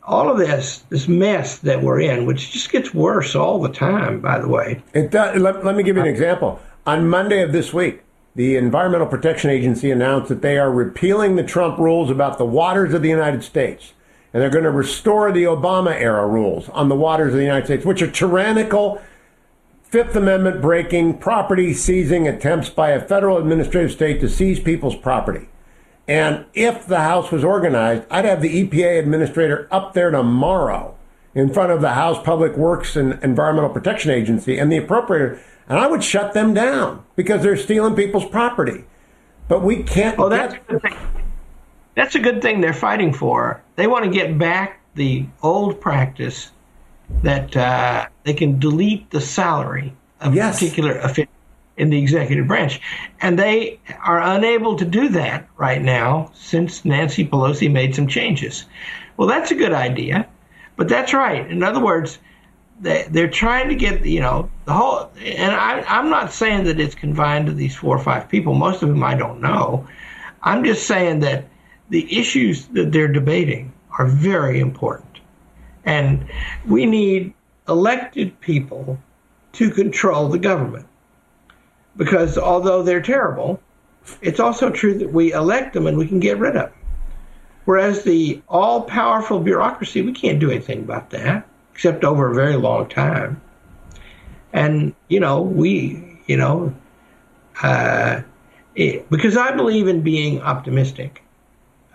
all 0.07 0.31
of 0.31 0.39
this, 0.39 0.79
this 0.89 1.09
mess 1.09 1.59
that 1.59 1.83
we're 1.83 2.01
in, 2.01 2.27
which 2.27 2.53
just 2.53 2.71
gets 2.71 2.95
worse 2.95 3.35
all 3.35 3.61
the 3.61 3.69
time, 3.73 4.21
by 4.21 4.39
the 4.39 4.49
way. 4.49 4.83
It 4.95 5.11
does. 5.11 5.41
Let, 5.41 5.65
let 5.65 5.75
me 5.75 5.83
give 5.83 5.97
you 5.97 6.03
an 6.03 6.09
example. 6.09 6.61
On 6.87 7.09
Monday 7.09 7.43
of 7.43 7.53
this 7.53 7.73
week, 7.75 8.03
the 8.37 8.57
Environmental 8.57 9.07
Protection 9.07 9.51
Agency 9.51 9.91
announced 9.91 10.29
that 10.29 10.43
they 10.43 10.59
are 10.59 10.71
repealing 10.71 11.35
the 11.35 11.43
Trump 11.43 11.79
rules 11.79 12.11
about 12.11 12.39
the 12.39 12.45
waters 12.45 12.95
of 12.95 13.03
the 13.03 13.09
United 13.09 13.43
States. 13.43 13.95
And 14.33 14.43
they're 14.43 14.51
going 14.51 14.65
to 14.65 14.71
restore 14.71 15.33
the 15.33 15.45
Obama 15.45 15.93
era 15.93 16.27
rules 16.27 16.69
on 16.69 16.89
the 16.89 16.95
waters 16.95 17.33
of 17.33 17.39
the 17.39 17.45
United 17.45 17.65
States, 17.65 17.85
which 17.87 18.03
are 18.03 18.11
tyrannical, 18.11 19.01
Fifth 19.83 20.15
Amendment 20.15 20.61
breaking, 20.61 21.19
property 21.19 21.73
seizing 21.73 22.29
attempts 22.29 22.69
by 22.69 22.91
a 22.91 23.01
federal 23.01 23.39
administrative 23.39 23.93
state 23.93 24.21
to 24.21 24.29
seize 24.29 24.61
people's 24.61 24.97
property. 24.97 25.49
And 26.09 26.45
if 26.55 26.87
the 26.87 27.01
House 27.01 27.33
was 27.33 27.43
organized, 27.43 28.05
I'd 28.11 28.25
have 28.25 28.41
the 28.41 28.65
EPA 28.65 29.01
administrator 29.01 29.67
up 29.71 29.93
there 29.93 30.11
tomorrow 30.11 30.97
in 31.35 31.53
front 31.53 31.73
of 31.73 31.81
the 31.81 31.95
House 31.95 32.23
Public 32.25 32.57
Works 32.57 32.97
and 32.97 33.23
Environmental 33.23 33.71
Protection 33.71 34.11
Agency 34.11 34.57
and 34.59 34.71
the 34.71 34.79
appropriator, 34.79 35.39
and 35.69 35.79
I 35.79 35.87
would 35.87 36.05
shut 36.05 36.33
them 36.33 36.55
down 36.55 37.05
because 37.17 37.43
they're 37.43 37.57
stealing 37.57 37.95
people's 37.95 38.25
property. 38.25 38.85
But 39.49 39.63
we 39.63 39.83
can't. 39.83 40.19
Oh, 40.19 40.29
that's 40.29 40.55
get... 40.55 40.85
a 40.85 40.97
That's 41.95 42.15
a 42.15 42.21
good 42.21 42.41
thing 42.41 42.61
they're 42.61 42.73
fighting 42.73 43.13
for. 43.13 43.63
They 43.77 43.87
want 43.87 44.05
to 44.05 44.11
get 44.11 44.39
back 44.39 44.81
the 44.95 45.27
old 45.43 45.81
practice 45.81 46.51
that 47.23 47.57
uh, 47.57 48.07
they 48.25 48.35
can 48.35 48.59
delete 48.59 49.11
the 49.11 49.21
salary 49.21 49.93
of 50.21 50.35
yes. 50.35 50.57
a 50.57 50.65
particular 50.65 50.99
official 50.99 51.31
in 51.77 51.91
the 51.91 51.99
executive 51.99 52.47
branch. 52.47 52.81
And 53.21 53.39
they 53.39 53.79
are 54.05 54.21
unable 54.21 54.77
to 54.77 54.85
do 54.85 55.09
that 55.11 55.49
right 55.57 55.83
now 55.83 56.31
since 56.35 56.85
Nancy 56.85 57.27
Pelosi 57.27 57.71
made 57.71 57.95
some 57.95 58.07
changes. 58.07 58.65
Well, 59.17 59.29
that's 59.29 59.51
a 59.51 59.55
good 59.55 59.73
idea, 59.73 60.27
but 60.77 60.89
that's 60.89 61.13
right. 61.13 61.49
In 61.51 61.63
other 61.63 61.81
words, 61.81 62.19
they, 62.81 63.07
they're 63.11 63.31
trying 63.31 63.69
to 63.69 63.75
get, 63.75 64.05
you 64.05 64.21
know, 64.21 64.51
the 64.67 64.73
whole, 64.73 65.11
and 65.19 65.55
I, 65.55 65.81
I'm 65.83 66.11
not 66.11 66.33
saying 66.33 66.65
that 66.65 66.81
it's 66.81 66.95
confined 66.95 67.47
to 67.47 67.53
these 67.53 67.75
four 67.75 67.97
or 67.97 68.03
five 68.03 68.29
people, 68.29 68.55
most 68.55 68.83
of 68.83 68.89
them 68.89 69.03
I 69.03 69.15
don't 69.15 69.41
know. 69.41 69.87
I'm 70.43 70.65
just 70.65 70.87
saying 70.87 71.21
that 71.21 71.47
the 71.89 72.19
issues 72.19 72.67
that 72.69 72.93
they're 72.93 73.09
debating 73.09 73.73
are 73.99 74.07
very 74.07 74.61
important. 74.61 75.21
And 75.85 76.27
we 76.67 76.85
need 76.85 77.33
elected 77.69 78.39
people 78.41 78.99
to 79.53 79.71
control 79.71 80.29
the 80.29 80.39
government. 80.39 80.87
Because 81.97 82.37
although 82.37 82.83
they're 82.83 83.03
terrible, 83.03 83.61
it's 84.21 84.41
also 84.41 84.71
true 84.71 84.99
that 84.99 85.13
we 85.13 85.33
elect 85.33 85.75
them 85.75 85.87
and 85.87 85.97
we 85.97 86.07
can 86.07 86.21
get 86.21 86.39
rid 86.39 86.57
of 86.57 86.71
them. 86.71 86.73
Whereas 87.65 88.05
the 88.05 88.41
all 88.49 88.83
powerful 88.83 89.41
bureaucracy, 89.41 90.03
we 90.03 90.13
can't 90.13 90.39
do 90.39 90.51
anything 90.51 90.81
about 90.81 91.11
that, 91.11 91.49
except 91.75 92.05
over 92.05 92.31
a 92.31 92.35
very 92.35 92.57
long 92.57 92.89
time. 92.89 93.41
And, 94.53 94.95
you 95.09 95.21
know, 95.21 95.43
we, 95.43 96.21
you 96.27 96.37
know, 96.37 96.75
uh, 97.63 98.23
it, 98.75 99.11
because 99.11 99.37
I 99.37 99.53
believe 99.53 99.89
in 99.89 100.03
being 100.03 100.41
optimistic. 100.43 101.23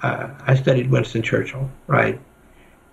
Uh, 0.03 0.29
I 0.45 0.55
studied 0.55 0.89
Winston 0.89 1.21
Churchill, 1.21 1.69
right? 1.87 2.19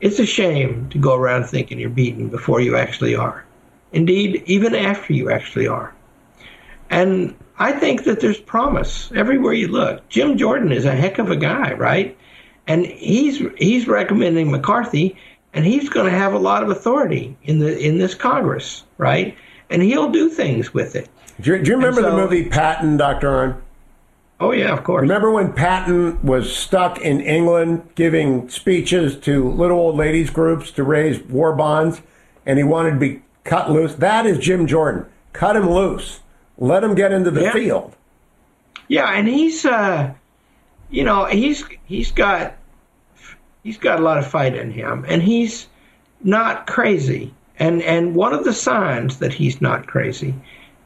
It's 0.00 0.18
a 0.18 0.26
shame 0.26 0.88
to 0.90 0.98
go 0.98 1.14
around 1.14 1.46
thinking 1.46 1.80
you're 1.80 1.90
beaten 1.90 2.28
before 2.28 2.60
you 2.60 2.76
actually 2.76 3.16
are. 3.16 3.44
Indeed, 3.92 4.42
even 4.46 4.74
after 4.74 5.14
you 5.14 5.30
actually 5.30 5.66
are. 5.66 5.94
And 6.90 7.34
I 7.58 7.72
think 7.72 8.04
that 8.04 8.20
there's 8.20 8.38
promise 8.38 9.10
everywhere 9.14 9.52
you 9.52 9.68
look. 9.68 10.08
Jim 10.08 10.38
Jordan 10.38 10.72
is 10.72 10.84
a 10.84 10.94
heck 10.94 11.18
of 11.18 11.30
a 11.30 11.36
guy, 11.36 11.72
right? 11.72 12.16
And 12.66 12.86
he's 12.86 13.42
he's 13.56 13.88
recommending 13.88 14.50
McCarthy, 14.50 15.16
and 15.52 15.64
he's 15.64 15.88
going 15.88 16.06
to 16.06 16.16
have 16.16 16.34
a 16.34 16.38
lot 16.38 16.62
of 16.62 16.70
authority 16.70 17.36
in 17.42 17.58
the 17.58 17.78
in 17.78 17.98
this 17.98 18.14
Congress, 18.14 18.84
right? 18.96 19.36
And 19.70 19.82
he'll 19.82 20.10
do 20.10 20.30
things 20.30 20.72
with 20.72 20.96
it. 20.96 21.08
Do 21.40 21.52
you, 21.52 21.62
do 21.62 21.70
you 21.70 21.76
remember 21.76 22.02
so, 22.02 22.10
the 22.10 22.16
movie 22.16 22.48
Patton, 22.48 22.96
Doctor 22.96 23.28
Arnn? 23.28 23.60
Oh 24.40 24.52
yeah, 24.52 24.72
of 24.72 24.84
course. 24.84 25.02
Remember 25.02 25.30
when 25.30 25.52
Patton 25.52 26.22
was 26.22 26.54
stuck 26.54 26.98
in 27.00 27.20
England 27.20 27.88
giving 27.96 28.48
speeches 28.48 29.16
to 29.20 29.50
little 29.50 29.78
old 29.78 29.96
ladies 29.96 30.30
groups 30.30 30.70
to 30.72 30.84
raise 30.84 31.20
war 31.22 31.54
bonds, 31.54 32.02
and 32.46 32.58
he 32.58 32.64
wanted 32.64 32.92
to 32.92 32.98
be 32.98 33.22
cut 33.44 33.70
loose? 33.70 33.94
That 33.94 34.26
is 34.26 34.38
Jim 34.38 34.66
Jordan. 34.66 35.06
Cut 35.32 35.56
him 35.56 35.68
loose. 35.68 36.20
Let 36.58 36.82
him 36.82 36.94
get 36.94 37.12
into 37.12 37.30
the 37.30 37.42
yeah. 37.42 37.52
field. 37.52 37.96
Yeah, 38.88 39.10
and 39.12 39.28
he's, 39.28 39.64
uh, 39.64 40.12
you 40.90 41.04
know, 41.04 41.26
he's 41.26 41.64
he's 41.84 42.10
got 42.10 42.54
he's 43.62 43.78
got 43.78 44.00
a 44.00 44.02
lot 44.02 44.18
of 44.18 44.26
fight 44.26 44.54
in 44.56 44.70
him, 44.70 45.04
and 45.08 45.22
he's 45.22 45.66
not 46.22 46.66
crazy. 46.66 47.32
And 47.58 47.82
and 47.82 48.14
one 48.14 48.32
of 48.32 48.44
the 48.44 48.52
signs 48.52 49.18
that 49.18 49.32
he's 49.32 49.60
not 49.60 49.86
crazy 49.86 50.34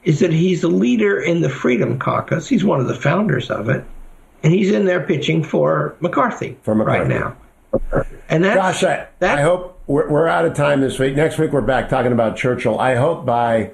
is 0.05 0.19
that 0.21 0.33
he's 0.33 0.65
a 0.65 0.69
leader 0.69 1.21
in 1.21 1.43
the 1.43 1.49
Freedom 1.49 1.99
Caucus. 1.99 2.49
He's 2.49 2.65
one 2.65 2.81
of 2.81 2.89
the 2.89 2.95
founders 2.95 3.51
of 3.51 3.69
it, 3.69 3.85
and 4.43 4.53
he's 4.53 4.71
in 4.71 4.85
there 4.85 5.01
pitching 5.01 5.45
for 5.45 5.95
McCarthy, 6.01 6.57
for 6.63 6.75
McCarthy. 6.75 7.15
right 7.15 7.21
now. 7.21 7.37
And 8.29 8.45
that's, 8.45 8.83
Gosh, 8.83 8.85
I, 8.85 9.07
I 9.21 9.41
hope 9.43 9.79
we're, 9.87 10.09
we're, 10.11 10.27
out 10.27 10.45
of 10.45 10.55
time 10.55 10.81
this 10.81 10.99
week. 10.99 11.15
Next 11.15 11.39
week 11.39 11.53
we're 11.53 11.61
back 11.61 11.89
talking 11.89 12.13
about 12.13 12.37
Churchill. 12.37 12.79
I 12.79 12.97
hope 12.97 13.25
by 13.25 13.71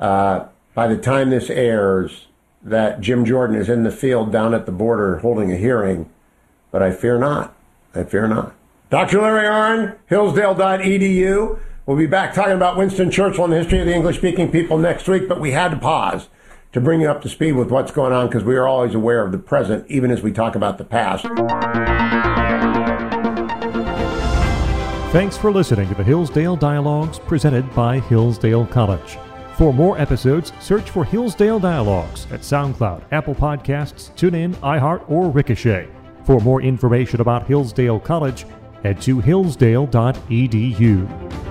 uh, 0.00 0.46
by 0.74 0.86
the 0.86 0.96
time 0.96 1.30
this 1.30 1.50
airs 1.50 2.26
that 2.62 3.00
Jim 3.00 3.24
Jordan 3.24 3.56
is 3.56 3.68
in 3.68 3.84
the 3.84 3.90
field 3.90 4.32
down 4.32 4.54
at 4.54 4.66
the 4.66 4.72
border 4.72 5.18
holding 5.18 5.52
a 5.52 5.56
hearing, 5.56 6.08
but 6.70 6.82
I 6.82 6.90
fear 6.90 7.18
not. 7.18 7.54
I 7.94 8.04
fear 8.04 8.28
not. 8.28 8.54
Dr. 8.90 9.20
Larry 9.20 9.46
Arnn, 9.46 9.96
hillsdale.edu. 10.06 11.58
We'll 11.86 11.96
be 11.96 12.06
back 12.06 12.34
talking 12.34 12.52
about 12.54 12.76
Winston 12.76 13.10
Churchill 13.10 13.44
and 13.44 13.52
the 13.52 13.58
history 13.58 13.80
of 13.80 13.86
the 13.86 13.94
English 13.94 14.18
speaking 14.18 14.50
people 14.50 14.78
next 14.78 15.08
week, 15.08 15.28
but 15.28 15.40
we 15.40 15.52
had 15.52 15.70
to 15.70 15.76
pause 15.78 16.28
to 16.72 16.80
bring 16.80 17.00
you 17.00 17.10
up 17.10 17.22
to 17.22 17.28
speed 17.28 17.52
with 17.52 17.70
what's 17.70 17.90
going 17.90 18.12
on 18.12 18.26
because 18.26 18.44
we 18.44 18.56
are 18.56 18.66
always 18.66 18.94
aware 18.94 19.24
of 19.24 19.32
the 19.32 19.38
present, 19.38 19.86
even 19.88 20.10
as 20.10 20.22
we 20.22 20.32
talk 20.32 20.54
about 20.54 20.78
the 20.78 20.84
past. 20.84 21.24
Thanks 25.12 25.38
for 25.38 25.50
listening 25.50 25.88
to 25.88 25.94
the 25.94 26.04
Hillsdale 26.04 26.56
Dialogues 26.56 27.18
presented 27.18 27.74
by 27.74 28.00
Hillsdale 28.00 28.66
College. 28.66 29.18
For 29.58 29.74
more 29.74 29.98
episodes, 29.98 30.52
search 30.60 30.88
for 30.88 31.04
Hillsdale 31.04 31.58
Dialogues 31.58 32.28
at 32.30 32.42
SoundCloud, 32.42 33.02
Apple 33.10 33.34
Podcasts, 33.34 34.12
TuneIn, 34.14 34.54
iHeart, 34.58 35.10
or 35.10 35.30
Ricochet. 35.30 35.88
For 36.22 36.38
more 36.38 36.62
information 36.62 37.20
about 37.20 37.48
Hillsdale 37.48 37.98
College, 37.98 38.46
head 38.84 39.02
to 39.02 39.18
hillsdale.edu. 39.18 41.47